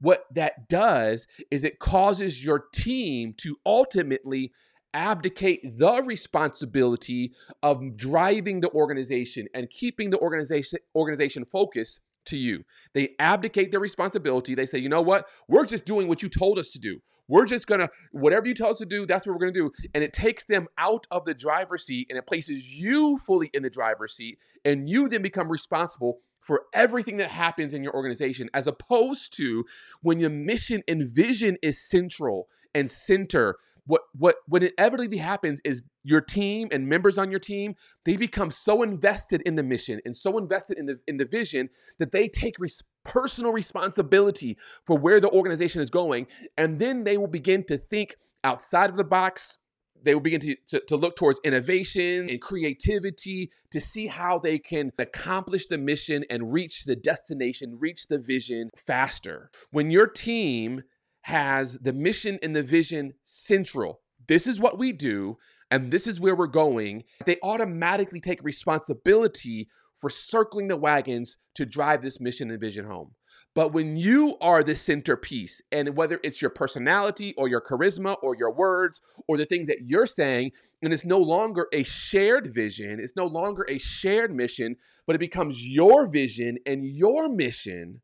what 0.02 0.26
that 0.34 0.68
does 0.68 1.28
is 1.50 1.64
it 1.64 1.80
causes 1.80 2.44
your 2.44 2.66
team 2.74 3.34
to 3.38 3.56
ultimately 3.66 4.52
abdicate 4.94 5.78
the 5.78 6.04
responsibility 6.04 7.32
of 7.64 7.96
driving 7.96 8.60
the 8.60 8.70
organization 8.72 9.48
and 9.54 9.70
keeping 9.70 10.10
the 10.10 10.20
organization 10.20 10.80
organization 10.94 11.46
focused 11.46 12.02
to 12.26 12.36
you. 12.36 12.66
They 12.94 13.12
abdicate 13.18 13.72
their 13.72 13.80
responsibility. 13.80 14.54
They 14.54 14.66
say, 14.66 14.80
"You 14.80 14.90
know 14.90 15.02
what? 15.02 15.26
We're 15.48 15.66
just 15.66 15.86
doing 15.86 16.10
what 16.10 16.22
you 16.22 16.28
told 16.28 16.60
us 16.60 16.70
to 16.72 16.80
do. 16.80 17.02
We're 17.30 17.46
just 17.46 17.66
going 17.66 17.80
to 17.80 17.90
whatever 18.12 18.48
you 18.48 18.56
tell 18.56 18.72
us 18.72 18.80
to 18.80 18.86
do, 18.86 19.06
that's 19.06 19.26
what 19.26 19.34
we're 19.34 19.40
going 19.40 19.54
to 19.54 19.70
do." 19.70 19.90
And 19.94 20.04
it 20.04 20.12
takes 20.12 20.44
them 20.44 20.68
out 20.78 21.08
of 21.12 21.24
the 21.24 21.34
driver's 21.34 21.86
seat 21.86 22.08
and 22.10 22.18
it 22.18 22.28
places 22.28 22.78
you 22.78 23.20
fully 23.20 23.52
in 23.54 23.64
the 23.64 23.70
driver's 23.70 24.16
seat 24.16 24.40
and 24.66 24.90
you 24.90 25.08
then 25.08 25.22
become 25.22 25.48
responsible 25.48 26.20
for 26.50 26.64
everything 26.74 27.18
that 27.18 27.30
happens 27.30 27.76
in 27.76 27.84
your 27.84 27.94
organization, 27.94 28.50
as 28.56 28.66
opposed 28.66 29.32
to 29.32 29.66
when 30.02 30.20
your 30.20 30.32
mission 30.32 30.82
and 30.88 31.08
vision 31.08 31.58
is 31.62 31.80
central 31.80 32.48
and 32.74 32.90
center. 32.90 33.58
What 33.86 34.02
what 34.18 34.38
what 34.48 34.64
inevitably 34.64 35.18
happens 35.18 35.62
is 35.64 35.84
your 36.04 36.22
team 36.22 36.68
and 36.72 36.90
members 36.90 37.20
on 37.20 37.30
your 37.30 37.40
team 37.40 37.76
they 38.04 38.18
become 38.18 38.50
so 38.50 38.82
invested 38.82 39.44
in 39.46 39.58
the 39.58 39.64
mission 39.64 40.00
and 40.06 40.18
so 40.18 40.40
invested 40.40 40.80
in 40.80 40.88
the 40.88 41.00
in 41.06 41.18
the 41.18 41.26
vision 41.26 41.70
that 42.00 42.12
they 42.12 42.28
take 42.28 42.56
res- 42.58 42.84
personal 43.04 43.52
responsibility 43.52 44.58
for 44.88 44.98
where 44.98 45.20
the 45.20 45.30
organization 45.30 45.84
is 45.84 45.92
going, 45.92 46.26
and 46.58 46.80
then 46.80 47.04
they 47.04 47.20
will 47.20 47.28
begin 47.28 47.64
to 47.66 47.78
think 47.78 48.16
outside 48.44 48.90
of 48.90 48.98
the 48.98 49.04
box 49.04 49.60
they 50.04 50.14
will 50.14 50.22
begin 50.22 50.42
to, 50.42 50.56
to, 50.68 50.80
to, 50.88 50.96
look 50.96 51.16
towards 51.16 51.40
innovation 51.44 52.30
and 52.30 52.42
creativity 52.42 53.52
to 53.72 53.82
see 53.82 54.08
how 54.08 54.40
they 54.40 54.58
can 54.58 54.92
accomplish 54.98 55.68
the 55.68 55.78
mission 55.78 56.26
and 56.30 56.54
reach 56.54 56.86
the 56.86 56.96
destination, 56.96 57.78
reach 57.80 58.08
the 58.08 58.20
vision 58.20 58.70
faster. 58.78 59.52
When 59.72 59.92
your 59.92 60.08
team 60.08 60.84
has 61.24 61.80
the 61.80 61.94
mission 61.94 62.40
and 62.42 62.56
the 62.56 62.64
vision 62.64 63.14
central, 63.24 64.02
this 64.28 64.48
is 64.48 64.60
what 64.60 64.78
we 64.78 64.92
do 64.92 65.38
and 65.72 65.92
this 65.92 66.08
is 66.08 66.20
where 66.20 66.36
we're 66.36 66.48
going, 66.48 67.04
they 67.26 67.38
automatically 67.44 68.20
take 68.20 68.44
responsibility 68.44 69.70
for 70.00 70.10
circling 70.10 70.68
the 70.68 70.78
wagons 70.78 71.38
to 71.56 71.66
drive 71.66 72.02
this 72.02 72.20
mission 72.20 72.50
and 72.50 72.60
vision 72.60 72.86
home. 72.86 73.12
But 73.56 73.74
when 73.74 73.96
you 73.96 74.38
are 74.42 74.64
the 74.64 74.76
centerpiece, 74.76 75.62
and 75.72 75.98
whether 75.98 76.20
it's 76.24 76.42
your 76.42 76.52
personality 76.52 77.34
or 77.38 77.48
your 77.48 77.62
charisma 77.62 78.16
or 78.22 78.36
your 78.36 78.54
words 78.54 79.02
or 79.28 79.38
the 79.38 79.46
things 79.46 79.68
that 79.68 79.80
you're 79.86 80.06
saying, 80.06 80.52
and 80.82 80.94
it's 80.94 81.06
no 81.06 81.18
longer 81.18 81.68
a 81.74 81.84
shared 81.84 82.54
vision, 82.54 83.00
it's 83.02 83.16
no 83.16 83.26
longer 83.26 83.66
a 83.68 83.78
shared 83.78 84.34
mission, 84.34 84.76
but 85.08 85.16
it 85.16 85.20
becomes 85.20 85.66
your 85.66 86.08
vision 86.08 86.58
and 86.66 86.86
your 86.86 87.28
mission, 87.28 88.02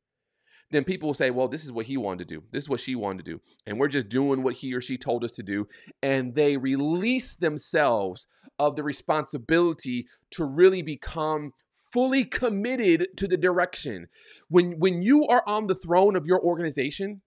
then 0.71 0.83
people 0.83 1.07
will 1.07 1.13
say, 1.13 1.29
well, 1.29 1.47
this 1.47 1.63
is 1.63 1.71
what 1.71 1.85
he 1.85 1.95
wanted 1.95 2.27
to 2.27 2.35
do. 2.35 2.43
This 2.51 2.63
is 2.63 2.69
what 2.69 2.79
she 2.79 2.95
wanted 2.95 3.23
to 3.23 3.31
do. 3.33 3.41
And 3.67 3.79
we're 3.79 3.87
just 3.87 4.09
doing 4.09 4.41
what 4.41 4.55
he 4.55 4.73
or 4.73 4.81
she 4.81 4.97
told 4.97 5.23
us 5.23 5.31
to 5.31 5.43
do. 5.43 5.67
And 6.01 6.33
they 6.33 6.57
release 6.57 7.35
themselves 7.35 8.27
of 8.57 8.75
the 8.75 8.83
responsibility 8.83 10.07
to 10.31 10.43
really 10.43 10.81
become 10.81 11.51
fully 11.95 12.25
committed 12.25 13.07
to 13.15 13.25
the 13.25 13.37
direction. 13.37 14.09
When 14.49 14.79
when 14.79 15.01
you 15.01 15.25
are 15.27 15.43
on 15.47 15.67
the 15.67 15.75
throne 15.75 16.17
of 16.17 16.25
your 16.25 16.41
organization, 16.41 17.21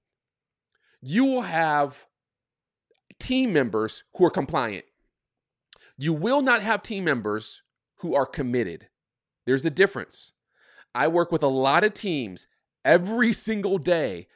you 1.01 1.25
will 1.25 1.41
have 1.41 2.05
team 3.19 3.55
members 3.55 4.05
who 4.15 4.27
are 4.27 4.31
compliant. 4.31 4.85
You 5.97 6.13
will 6.13 6.43
not 6.43 6.61
have 6.61 6.83
team 6.83 7.05
members 7.05 7.63
who 8.01 8.15
are 8.15 8.27
committed. 8.27 8.89
There's 9.47 9.65
a 9.65 9.71
difference. 9.71 10.33
I 10.95 11.09
work 11.09 11.33
with 11.33 11.43
a 11.43 11.49
lot 11.49 11.83
of 11.83 11.95
teams 11.95 12.47
every 12.85 13.33
single 13.33 13.79
day 13.79 14.29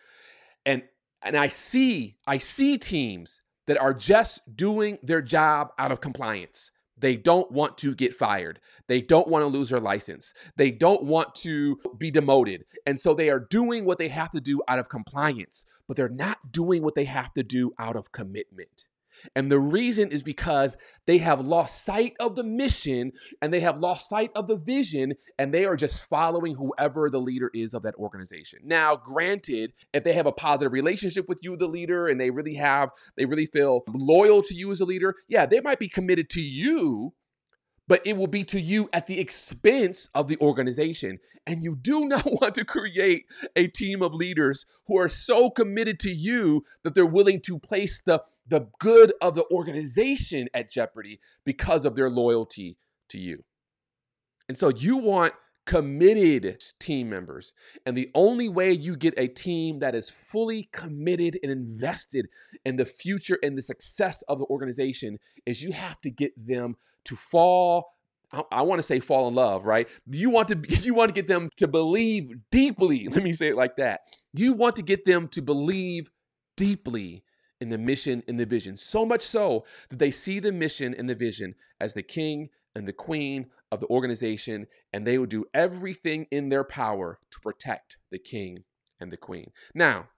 and 0.64 0.82
and 1.22 1.36
I 1.36 1.48
see 1.48 2.16
I 2.26 2.38
see 2.38 2.78
teams 2.78 3.42
that 3.66 3.76
are 3.76 3.92
just 3.92 4.56
doing 4.56 4.98
their 5.02 5.20
job 5.20 5.72
out 5.78 5.92
of 5.92 6.00
compliance. 6.00 6.70
They 7.02 7.16
don't 7.16 7.50
want 7.50 7.76
to 7.78 7.94
get 7.94 8.14
fired. 8.14 8.60
They 8.86 9.02
don't 9.02 9.26
want 9.26 9.42
to 9.42 9.48
lose 9.48 9.70
their 9.70 9.80
license. 9.80 10.32
They 10.56 10.70
don't 10.70 11.02
want 11.02 11.34
to 11.36 11.78
be 11.98 12.12
demoted. 12.12 12.64
And 12.86 12.98
so 12.98 13.12
they 13.12 13.28
are 13.28 13.40
doing 13.40 13.84
what 13.84 13.98
they 13.98 14.08
have 14.08 14.30
to 14.30 14.40
do 14.40 14.62
out 14.68 14.78
of 14.78 14.88
compliance, 14.88 15.64
but 15.88 15.96
they're 15.96 16.08
not 16.08 16.52
doing 16.52 16.82
what 16.82 16.94
they 16.94 17.04
have 17.04 17.34
to 17.34 17.42
do 17.42 17.72
out 17.78 17.96
of 17.96 18.12
commitment. 18.12 18.86
And 19.34 19.50
the 19.50 19.58
reason 19.58 20.10
is 20.10 20.22
because 20.22 20.76
they 21.06 21.18
have 21.18 21.40
lost 21.40 21.84
sight 21.84 22.14
of 22.20 22.36
the 22.36 22.44
mission 22.44 23.12
and 23.40 23.52
they 23.52 23.60
have 23.60 23.78
lost 23.78 24.08
sight 24.08 24.30
of 24.34 24.46
the 24.46 24.56
vision 24.56 25.14
and 25.38 25.52
they 25.52 25.64
are 25.64 25.76
just 25.76 26.04
following 26.04 26.54
whoever 26.54 27.10
the 27.10 27.20
leader 27.20 27.50
is 27.54 27.74
of 27.74 27.82
that 27.82 27.94
organization. 27.96 28.60
Now, 28.64 28.96
granted, 28.96 29.72
if 29.92 30.04
they 30.04 30.12
have 30.12 30.26
a 30.26 30.32
positive 30.32 30.72
relationship 30.72 31.28
with 31.28 31.38
you, 31.42 31.56
the 31.56 31.68
leader, 31.68 32.08
and 32.08 32.20
they 32.20 32.30
really 32.30 32.54
have, 32.54 32.90
they 33.16 33.24
really 33.24 33.46
feel 33.46 33.82
loyal 33.88 34.42
to 34.42 34.54
you 34.54 34.70
as 34.72 34.80
a 34.80 34.84
leader, 34.84 35.14
yeah, 35.28 35.46
they 35.46 35.60
might 35.60 35.78
be 35.78 35.88
committed 35.88 36.30
to 36.30 36.40
you 36.40 37.12
but 37.88 38.06
it 38.06 38.16
will 38.16 38.26
be 38.26 38.44
to 38.44 38.60
you 38.60 38.88
at 38.92 39.06
the 39.06 39.20
expense 39.20 40.08
of 40.14 40.28
the 40.28 40.38
organization. 40.40 41.18
And 41.46 41.62
you 41.62 41.76
do 41.76 42.04
not 42.06 42.24
want 42.24 42.54
to 42.54 42.64
create 42.64 43.26
a 43.56 43.66
team 43.66 44.02
of 44.02 44.14
leaders 44.14 44.66
who 44.86 44.98
are 44.98 45.08
so 45.08 45.50
committed 45.50 46.00
to 46.00 46.10
you 46.10 46.64
that 46.84 46.94
they're 46.94 47.04
willing 47.04 47.40
to 47.42 47.58
place 47.58 48.00
the 48.04 48.22
the 48.52 48.68
good 48.78 49.14
of 49.22 49.34
the 49.34 49.46
organization 49.50 50.46
at 50.52 50.70
jeopardy 50.70 51.18
because 51.42 51.86
of 51.86 51.96
their 51.96 52.10
loyalty 52.10 52.76
to 53.08 53.18
you. 53.18 53.42
And 54.46 54.58
so 54.58 54.68
you 54.68 54.98
want 54.98 55.32
committed 55.64 56.62
team 56.78 57.08
members. 57.08 57.54
And 57.86 57.96
the 57.96 58.10
only 58.14 58.50
way 58.50 58.70
you 58.72 58.94
get 58.94 59.14
a 59.16 59.26
team 59.26 59.78
that 59.78 59.94
is 59.94 60.10
fully 60.10 60.68
committed 60.70 61.38
and 61.42 61.50
invested 61.50 62.26
in 62.66 62.76
the 62.76 62.84
future 62.84 63.38
and 63.42 63.56
the 63.56 63.62
success 63.62 64.20
of 64.28 64.38
the 64.38 64.44
organization 64.46 65.18
is 65.46 65.62
you 65.62 65.72
have 65.72 65.98
to 66.02 66.10
get 66.10 66.32
them 66.36 66.76
to 67.06 67.16
fall 67.16 67.86
I, 68.50 68.62
want 68.62 68.78
to 68.78 68.82
say 68.82 68.98
fall 68.98 69.28
in 69.28 69.34
love, 69.34 69.66
right? 69.66 69.90
You 70.10 70.30
want 70.30 70.48
to 70.48 70.58
you 70.82 70.94
want 70.94 71.10
to 71.10 71.14
get 71.14 71.28
them 71.28 71.50
to 71.58 71.68
believe 71.68 72.30
deeply. 72.50 73.08
Let 73.10 73.22
me 73.22 73.34
say 73.34 73.48
it 73.48 73.56
like 73.56 73.76
that. 73.76 74.00
You 74.32 74.54
want 74.54 74.76
to 74.76 74.82
get 74.82 75.04
them 75.04 75.28
to 75.28 75.42
believe 75.42 76.10
deeply 76.56 77.24
in 77.62 77.70
the 77.70 77.78
mission 77.78 78.22
and 78.28 78.38
the 78.38 78.44
vision. 78.44 78.76
So 78.76 79.06
much 79.06 79.22
so 79.22 79.64
that 79.88 79.98
they 79.98 80.10
see 80.10 80.40
the 80.40 80.52
mission 80.52 80.92
and 80.92 81.08
the 81.08 81.14
vision 81.14 81.54
as 81.80 81.94
the 81.94 82.02
king 82.02 82.50
and 82.74 82.86
the 82.86 82.92
queen 82.92 83.46
of 83.70 83.80
the 83.80 83.86
organization, 83.86 84.66
and 84.92 85.06
they 85.06 85.16
will 85.16 85.26
do 85.26 85.46
everything 85.54 86.26
in 86.30 86.48
their 86.48 86.64
power 86.64 87.18
to 87.30 87.40
protect 87.40 87.96
the 88.10 88.18
king 88.18 88.64
and 89.00 89.10
the 89.12 89.16
queen. 89.16 89.50
Now, 89.74 90.08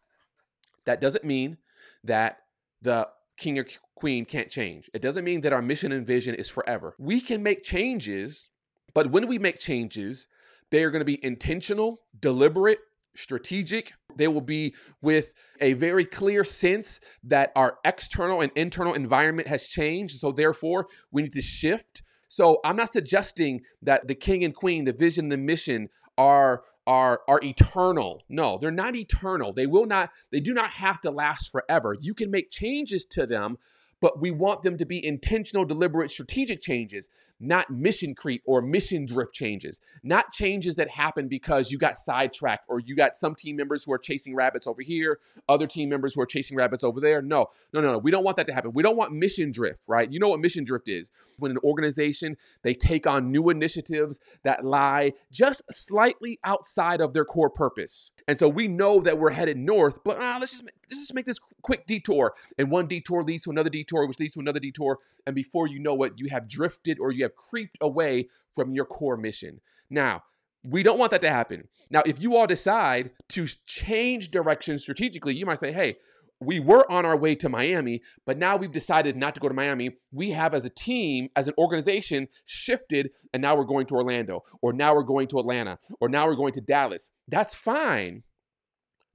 that 0.86 1.00
doesn't 1.00 1.24
mean 1.24 1.58
that 2.02 2.38
the 2.82 3.08
king 3.36 3.58
or 3.58 3.66
queen 3.94 4.24
can't 4.24 4.50
change. 4.50 4.90
It 4.94 5.02
doesn't 5.02 5.24
mean 5.24 5.42
that 5.42 5.52
our 5.52 5.62
mission 5.62 5.92
and 5.92 6.06
vision 6.06 6.34
is 6.34 6.48
forever. 6.48 6.94
We 6.98 7.20
can 7.20 7.42
make 7.42 7.62
changes, 7.62 8.48
but 8.94 9.10
when 9.10 9.26
we 9.26 9.38
make 9.38 9.58
changes, 9.58 10.28
they 10.70 10.82
are 10.82 10.90
going 10.90 11.00
to 11.00 11.04
be 11.04 11.24
intentional, 11.24 12.00
deliberate, 12.18 12.80
strategic. 13.16 13.92
They 14.16 14.28
will 14.28 14.40
be 14.40 14.75
with 15.02 15.33
a 15.61 15.75
very 15.75 16.04
clear 16.04 16.44
sense 16.44 17.00
that 17.25 17.52
our 17.56 17.78
external 17.85 18.40
and 18.40 18.52
internal 18.54 18.94
environment 18.94 19.49
has 19.49 19.66
changed. 19.66 20.16
So, 20.18 20.33
therefore, 20.33 20.87
we 21.11 21.23
need 21.23 21.33
to 21.33 21.42
shift 21.42 22.02
So 22.28 22.59
I'm 22.64 22.76
not 22.76 22.90
suggesting 22.90 23.62
that 23.83 24.09
the 24.09 24.14
king 24.14 24.42
and 24.44 24.54
queen, 24.54 24.85
the 24.85 24.92
vision, 24.92 25.28
the 25.28 25.38
mission 25.38 25.88
are 26.18 26.62
are 26.87 27.21
are 27.28 27.40
eternal. 27.42 28.23
No, 28.28 28.59
they're 28.59 28.71
not 28.71 28.97
eternal. 28.97 29.52
They 29.52 29.66
will 29.66 29.87
not 29.87 30.11
they 30.33 30.40
do 30.40 30.54
not 30.54 30.71
have 30.73 31.00
to 31.02 31.11
last 31.11 31.50
forever. 31.50 31.97
You 32.00 32.14
can 32.14 32.30
make 32.30 32.50
changes 32.50 33.04
to 33.06 33.26
them, 33.26 33.59
but 34.00 34.21
we 34.21 34.30
want 34.30 34.62
them 34.62 34.76
to 34.78 34.85
be 34.85 35.04
intentional, 35.04 35.64
deliberate, 35.64 36.11
strategic 36.11 36.61
changes 36.61 37.09
not 37.41 37.71
mission 37.71 38.14
creep 38.14 38.43
or 38.47 38.62
mission 38.62 39.07
drift 39.07 39.35
changes, 39.35 39.81
not 40.03 40.33
changes 40.33 40.76
that 40.76 40.91
happen 40.91 41.29
because 41.29 41.71
you 41.71 41.79
got 41.79 41.99
sidetracked 41.99 42.64
or 42.69 42.81
you 42.81 42.95
got 42.95 43.17
some 43.17 43.35
team 43.35 43.57
members 43.57 43.85
who 43.85 43.93
are 43.93 43.99
chasing 43.99 44.35
rabbits 44.35 44.67
over 44.67 44.83
here, 44.83 45.19
other 45.49 45.67
team 45.67 45.88
members 45.88 46.14
who 46.14 46.21
are 46.21 46.26
chasing 46.26 46.57
rabbits 46.57 46.85
over 46.85 47.00
there. 47.00 47.23
No, 47.23 47.47
no, 47.73 47.81
no, 47.81 47.93
no. 47.93 47.99
We 47.99 48.11
don't 48.11 48.25
want 48.25 48.37
that 48.37 48.47
to 48.47 48.55
happen. 48.55 48.73
We 48.73 48.83
don't 48.83 48.97
want 48.97 49.12
mission 49.12 49.50
drift, 49.50 49.81
right? 49.87 50.11
You 50.11 50.21
know 50.21 50.29
what 50.29 50.41
mission 50.41 50.64
drift 50.64 50.88
is? 50.88 51.11
When 51.38 51.50
an 51.50 51.59
organization 51.64 52.37
they 52.62 52.75
take 52.75 53.07
on 53.07 53.31
new 53.31 53.50
initiatives 53.50 54.21
that 54.43 54.64
lie 54.64 55.12
just 55.31 55.62
slightly 55.71 56.38
outside 56.45 57.00
of 57.00 57.12
their 57.12 57.25
core 57.25 57.50
purpose. 57.50 58.11
And 58.29 58.38
so 58.38 58.49
we 58.49 58.69
know 58.69 59.00
that 59.00 59.19
we're 59.19 59.31
headed 59.31 59.57
north, 59.57 60.03
but 60.05 60.21
uh, 60.21 60.38
let's 60.41 60.53
just 60.53 60.64
let's 60.91 61.00
just 61.00 61.14
make 61.14 61.26
this 61.26 61.38
quick 61.62 61.87
detour. 61.87 62.35
And 62.59 62.71
one 62.71 62.87
detour 62.87 63.25
leads 63.25 63.45
to 63.45 63.50
another 63.50 63.71
detour, 63.71 64.07
which 64.07 64.21
leads 64.21 64.35
to 64.35 64.41
another 64.41 64.61
detour. 64.61 64.99
And 65.26 65.35
before 65.35 65.67
you 65.67 65.79
know 65.79 66.03
it, 66.03 66.12
you 66.17 66.29
have 66.29 66.49
drifted 66.49 66.99
or 66.99 67.11
you 67.11 67.24
have 67.25 67.35
creeped 67.35 67.78
away 67.81 68.28
from 68.54 68.73
your 68.73 68.85
core 68.85 69.16
mission. 69.16 69.61
Now, 69.90 70.23
we 70.62 70.83
don't 70.83 70.99
want 70.99 71.11
that 71.11 71.21
to 71.21 71.31
happen. 71.31 71.69
Now, 71.90 72.02
if 72.07 72.23
you 72.23 72.37
all 72.37 72.47
decide 72.47 73.11
to 73.31 73.47
change 73.66 74.31
direction 74.31 74.78
strategically, 74.78 75.35
you 75.35 75.45
might 75.45 75.59
say, 75.59 75.73
hey, 75.73 75.97
we 76.40 76.59
were 76.59 76.90
on 76.90 77.07
our 77.07 77.16
way 77.16 77.35
to 77.37 77.49
Miami, 77.49 78.02
but 78.26 78.38
now 78.38 78.57
we've 78.57 78.73
decided 78.73 79.16
not 79.16 79.35
to 79.35 79.40
go 79.40 79.49
to 79.49 79.54
Miami. 79.54 79.97
We 80.11 80.31
have, 80.31 80.54
as 80.54 80.64
a 80.64 80.71
team, 80.71 81.28
as 81.37 81.49
an 81.49 81.54
organization, 81.59 82.28
shifted, 82.47 83.11
and 83.33 83.43
now 83.43 83.57
we're 83.57 83.64
going 83.64 83.87
to 83.87 83.95
Orlando, 83.95 84.43
or 84.61 84.73
now 84.73 84.95
we're 84.95 85.04
going 85.04 85.28
to 85.28 85.38
Atlanta, 85.38 85.78
or 86.00 86.09
now 86.09 86.26
we're 86.26 86.35
going 86.35 86.52
to 86.54 86.61
Dallas. 86.61 87.11
That's 87.28 87.54
fine, 87.54 88.25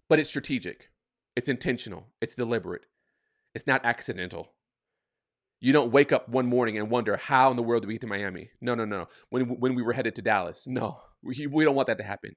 but 0.07 0.19
it's 0.19 0.29
strategic, 0.29 0.89
it's 1.35 1.49
intentional, 1.49 2.07
it's 2.21 2.35
deliberate, 2.35 2.85
it's 3.53 3.67
not 3.67 3.85
accidental. 3.85 4.53
You 5.61 5.73
don't 5.73 5.91
wake 5.91 6.11
up 6.11 6.29
one 6.29 6.45
morning 6.45 6.77
and 6.77 6.89
wonder 6.89 7.17
how 7.17 7.51
in 7.51 7.57
the 7.57 7.63
world 7.63 7.83
did 7.83 7.87
we 7.87 7.95
get 7.95 8.01
to 8.01 8.07
Miami? 8.07 8.49
No, 8.61 8.75
no, 8.75 8.85
no. 8.85 9.07
When 9.29 9.43
when 9.59 9.75
we 9.75 9.83
were 9.83 9.93
headed 9.93 10.15
to 10.15 10.21
Dallas, 10.21 10.65
no, 10.67 10.99
we, 11.23 11.47
we 11.47 11.63
don't 11.63 11.75
want 11.75 11.87
that 11.87 11.97
to 11.97 12.03
happen. 12.03 12.35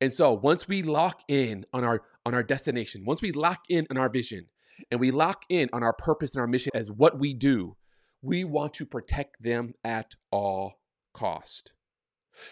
And 0.00 0.12
so 0.12 0.32
once 0.32 0.66
we 0.66 0.82
lock 0.82 1.22
in 1.28 1.64
on 1.72 1.84
our 1.84 2.02
on 2.26 2.34
our 2.34 2.42
destination, 2.42 3.04
once 3.04 3.22
we 3.22 3.32
lock 3.32 3.60
in 3.68 3.86
on 3.90 3.96
our 3.96 4.08
vision, 4.08 4.46
and 4.90 5.00
we 5.00 5.10
lock 5.10 5.42
in 5.48 5.68
on 5.72 5.82
our 5.82 5.92
purpose 5.92 6.34
and 6.34 6.40
our 6.40 6.46
mission 6.46 6.72
as 6.74 6.90
what 6.90 7.18
we 7.18 7.34
do, 7.34 7.76
we 8.22 8.44
want 8.44 8.74
to 8.74 8.86
protect 8.86 9.42
them 9.42 9.74
at 9.84 10.14
all 10.30 10.74
cost. 11.14 11.72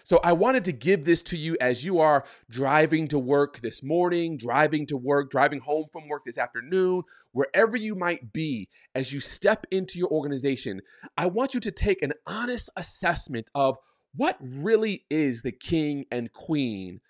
So 0.05 0.21
I 0.23 0.33
wanted 0.33 0.64
to 0.64 0.73
give 0.73 1.05
this 1.05 1.23
to 1.25 1.37
you 1.37 1.57
as 1.61 1.85
you 1.85 2.00
are 2.00 2.25
driving 2.50 3.09
to 3.09 3.19
work 3.19 3.61
this 3.61 3.83
morning, 3.83 4.37
driving 4.37 4.87
to 4.87 4.97
work, 4.97 5.31
driving 5.31 5.61
home 5.61 5.87
from 5.93 6.09
work 6.09 6.25
this 6.25 6.38
afternoon, 6.38 7.02
wherever 7.33 7.76
you 7.76 7.95
might 7.95 8.33
be, 8.33 8.69
as 8.95 9.12
you 9.12 9.21
step 9.21 9.66
into 9.71 9.99
your 9.99 10.09
organization. 10.09 10.81
I 11.16 11.26
want 11.26 11.55
you 11.55 11.61
to 11.61 11.71
take 11.71 12.02
an 12.02 12.12
honest 12.26 12.71
assessment 12.76 13.50
of 13.55 13.76
what 14.14 14.38
really 14.40 15.05
is 15.11 15.43
the 15.43 15.52
king 15.52 16.07
and 16.11 16.33
queen 16.33 17.00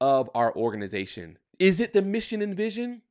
of 0.00 0.30
our 0.34 0.54
organization. 0.54 1.38
Is 1.58 1.80
it 1.80 1.92
the 1.92 2.02
mission 2.02 2.42
and 2.42 2.56
vision? 2.56 3.02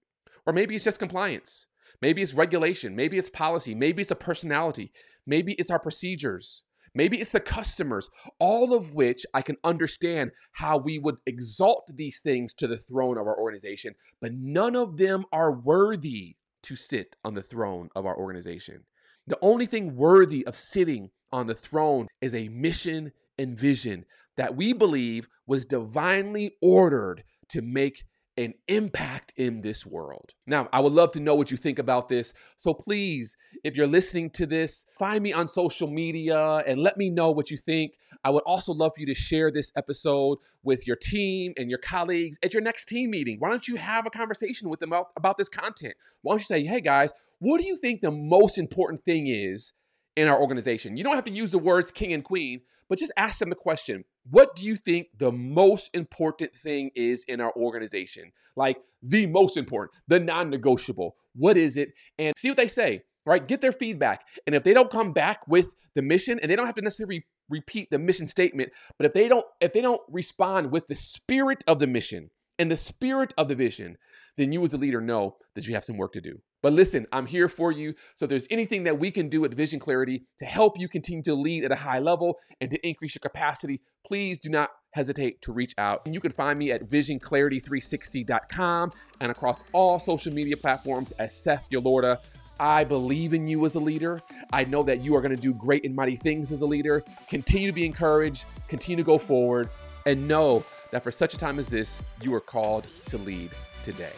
Or 0.45 0.53
maybe 0.53 0.75
it's 0.75 0.83
just 0.83 0.99
compliance. 0.99 1.67
Maybe 2.01 2.21
it's 2.21 2.33
regulation. 2.33 2.95
Maybe 2.95 3.17
it's 3.17 3.29
policy. 3.29 3.75
Maybe 3.75 4.01
it's 4.01 4.11
a 4.11 4.15
personality. 4.15 4.91
Maybe 5.25 5.53
it's 5.53 5.69
our 5.69 5.79
procedures. 5.79 6.63
Maybe 6.93 7.21
it's 7.21 7.31
the 7.31 7.39
customers, 7.39 8.09
all 8.39 8.73
of 8.73 8.93
which 8.93 9.25
I 9.33 9.41
can 9.41 9.57
understand 9.63 10.31
how 10.51 10.77
we 10.77 10.99
would 10.99 11.15
exalt 11.25 11.89
these 11.95 12.19
things 12.19 12.53
to 12.55 12.67
the 12.67 12.77
throne 12.77 13.17
of 13.17 13.27
our 13.27 13.39
organization, 13.39 13.95
but 14.19 14.33
none 14.33 14.75
of 14.75 14.97
them 14.97 15.25
are 15.31 15.53
worthy 15.53 16.35
to 16.63 16.75
sit 16.75 17.15
on 17.23 17.33
the 17.33 17.41
throne 17.41 17.89
of 17.95 18.05
our 18.05 18.17
organization. 18.17 18.83
The 19.27 19.39
only 19.41 19.65
thing 19.65 19.95
worthy 19.95 20.45
of 20.45 20.57
sitting 20.57 21.11
on 21.31 21.47
the 21.47 21.55
throne 21.55 22.07
is 22.19 22.33
a 22.33 22.49
mission 22.49 23.13
and 23.37 23.57
vision 23.57 24.05
that 24.35 24.55
we 24.55 24.73
believe 24.73 25.27
was 25.47 25.65
divinely 25.65 26.55
ordered 26.61 27.23
to 27.49 27.61
make 27.61 28.03
an 28.37 28.53
impact 28.67 29.33
in 29.35 29.61
this 29.61 29.85
world. 29.85 30.33
Now, 30.47 30.69
I 30.71 30.79
would 30.79 30.93
love 30.93 31.11
to 31.13 31.19
know 31.19 31.35
what 31.35 31.51
you 31.51 31.57
think 31.57 31.79
about 31.79 32.09
this. 32.09 32.33
So 32.57 32.73
please, 32.73 33.35
if 33.63 33.75
you're 33.75 33.87
listening 33.87 34.29
to 34.31 34.45
this, 34.45 34.85
find 34.97 35.21
me 35.21 35.33
on 35.33 35.47
social 35.47 35.87
media 35.87 36.63
and 36.65 36.81
let 36.81 36.97
me 36.97 37.09
know 37.09 37.31
what 37.31 37.51
you 37.51 37.57
think. 37.57 37.93
I 38.23 38.29
would 38.29 38.43
also 38.43 38.73
love 38.73 38.93
for 38.95 39.01
you 39.01 39.07
to 39.07 39.15
share 39.15 39.51
this 39.51 39.71
episode 39.75 40.37
with 40.63 40.87
your 40.87 40.95
team 40.95 41.53
and 41.57 41.69
your 41.69 41.79
colleagues 41.79 42.37
at 42.43 42.53
your 42.53 42.63
next 42.63 42.85
team 42.85 43.11
meeting. 43.11 43.37
Why 43.39 43.49
don't 43.49 43.67
you 43.67 43.75
have 43.75 44.05
a 44.05 44.09
conversation 44.09 44.69
with 44.69 44.79
them 44.79 44.91
about, 44.91 45.07
about 45.15 45.37
this 45.37 45.49
content? 45.49 45.95
Why 46.21 46.33
don't 46.33 46.39
you 46.39 46.45
say, 46.45 46.63
hey 46.63 46.81
guys, 46.81 47.11
what 47.39 47.59
do 47.59 47.65
you 47.67 47.75
think 47.75 48.01
the 48.01 48.11
most 48.11 48.57
important 48.57 49.03
thing 49.03 49.27
is 49.27 49.73
in 50.15 50.27
our 50.27 50.39
organization. 50.39 50.97
You 50.97 51.03
don't 51.03 51.15
have 51.15 51.23
to 51.25 51.31
use 51.31 51.51
the 51.51 51.57
words 51.57 51.91
king 51.91 52.13
and 52.13 52.23
queen, 52.23 52.61
but 52.89 52.99
just 52.99 53.13
ask 53.17 53.39
them 53.39 53.49
the 53.49 53.55
question 53.55 54.03
What 54.29 54.55
do 54.55 54.65
you 54.65 54.75
think 54.75 55.07
the 55.17 55.31
most 55.31 55.89
important 55.93 56.55
thing 56.55 56.91
is 56.95 57.23
in 57.27 57.41
our 57.41 57.53
organization? 57.55 58.31
Like 58.55 58.77
the 59.01 59.25
most 59.25 59.57
important, 59.57 60.01
the 60.07 60.19
non 60.19 60.49
negotiable. 60.49 61.15
What 61.35 61.57
is 61.57 61.77
it? 61.77 61.89
And 62.17 62.33
see 62.37 62.49
what 62.49 62.57
they 62.57 62.67
say, 62.67 63.03
right? 63.25 63.47
Get 63.47 63.61
their 63.61 63.71
feedback. 63.71 64.23
And 64.45 64.55
if 64.55 64.63
they 64.63 64.73
don't 64.73 64.91
come 64.91 65.13
back 65.13 65.47
with 65.47 65.73
the 65.95 66.01
mission, 66.01 66.39
and 66.39 66.51
they 66.51 66.55
don't 66.55 66.65
have 66.65 66.75
to 66.75 66.81
necessarily 66.81 67.25
repeat 67.49 67.89
the 67.91 67.99
mission 67.99 68.27
statement, 68.27 68.71
but 68.97 69.05
if 69.05 69.13
they 69.13 69.27
don't, 69.27 69.45
if 69.59 69.73
they 69.73 69.81
don't 69.81 70.01
respond 70.09 70.71
with 70.71 70.87
the 70.87 70.95
spirit 70.95 71.63
of 71.67 71.79
the 71.79 71.87
mission 71.87 72.29
and 72.59 72.69
the 72.69 72.77
spirit 72.77 73.33
of 73.37 73.47
the 73.47 73.55
vision, 73.55 73.97
then 74.37 74.51
you 74.51 74.63
as 74.65 74.73
a 74.73 74.77
leader 74.77 75.01
know 75.01 75.37
that 75.55 75.67
you 75.67 75.73
have 75.73 75.83
some 75.83 75.97
work 75.97 76.13
to 76.13 76.21
do. 76.21 76.41
But 76.61 76.73
listen, 76.73 77.07
I'm 77.11 77.25
here 77.25 77.49
for 77.49 77.71
you. 77.71 77.95
So 78.15 78.27
there's 78.27 78.47
anything 78.49 78.83
that 78.83 78.99
we 78.99 79.11
can 79.11 79.29
do 79.29 79.45
at 79.45 79.53
Vision 79.53 79.79
Clarity 79.79 80.23
to 80.39 80.45
help 80.45 80.79
you 80.79 80.87
continue 80.87 81.23
to 81.23 81.33
lead 81.33 81.65
at 81.65 81.71
a 81.71 81.75
high 81.75 81.99
level 81.99 82.37
and 82.59 82.69
to 82.71 82.87
increase 82.87 83.15
your 83.15 83.21
capacity, 83.21 83.81
please 84.05 84.37
do 84.37 84.49
not 84.49 84.69
hesitate 84.91 85.41
to 85.41 85.53
reach 85.53 85.73
out. 85.77 86.01
And 86.05 86.13
you 86.13 86.19
can 86.19 86.31
find 86.31 86.59
me 86.59 86.71
at 86.71 86.89
visionclarity360.com 86.89 88.91
and 89.19 89.31
across 89.31 89.63
all 89.73 89.99
social 89.99 90.33
media 90.33 90.57
platforms 90.57 91.11
as 91.13 91.35
Seth 91.35 91.65
Yelorda. 91.71 92.19
I 92.59 92.83
believe 92.83 93.33
in 93.33 93.47
you 93.47 93.65
as 93.65 93.75
a 93.75 93.79
leader. 93.79 94.21
I 94.53 94.65
know 94.65 94.83
that 94.83 95.01
you 95.01 95.15
are 95.15 95.21
going 95.21 95.35
to 95.35 95.41
do 95.41 95.53
great 95.53 95.83
and 95.83 95.95
mighty 95.95 96.15
things 96.15 96.51
as 96.51 96.61
a 96.61 96.65
leader. 96.65 97.03
Continue 97.27 97.67
to 97.67 97.73
be 97.73 97.85
encouraged, 97.85 98.45
continue 98.67 98.97
to 98.97 99.03
go 99.03 99.17
forward, 99.17 99.69
and 100.05 100.27
know 100.27 100.63
that 100.91 101.03
for 101.03 101.11
such 101.11 101.33
a 101.33 101.37
time 101.37 101.57
as 101.57 101.69
this, 101.69 101.99
you 102.21 102.35
are 102.35 102.41
called 102.41 102.85
to 103.05 103.17
lead 103.17 103.51
today. 103.83 104.11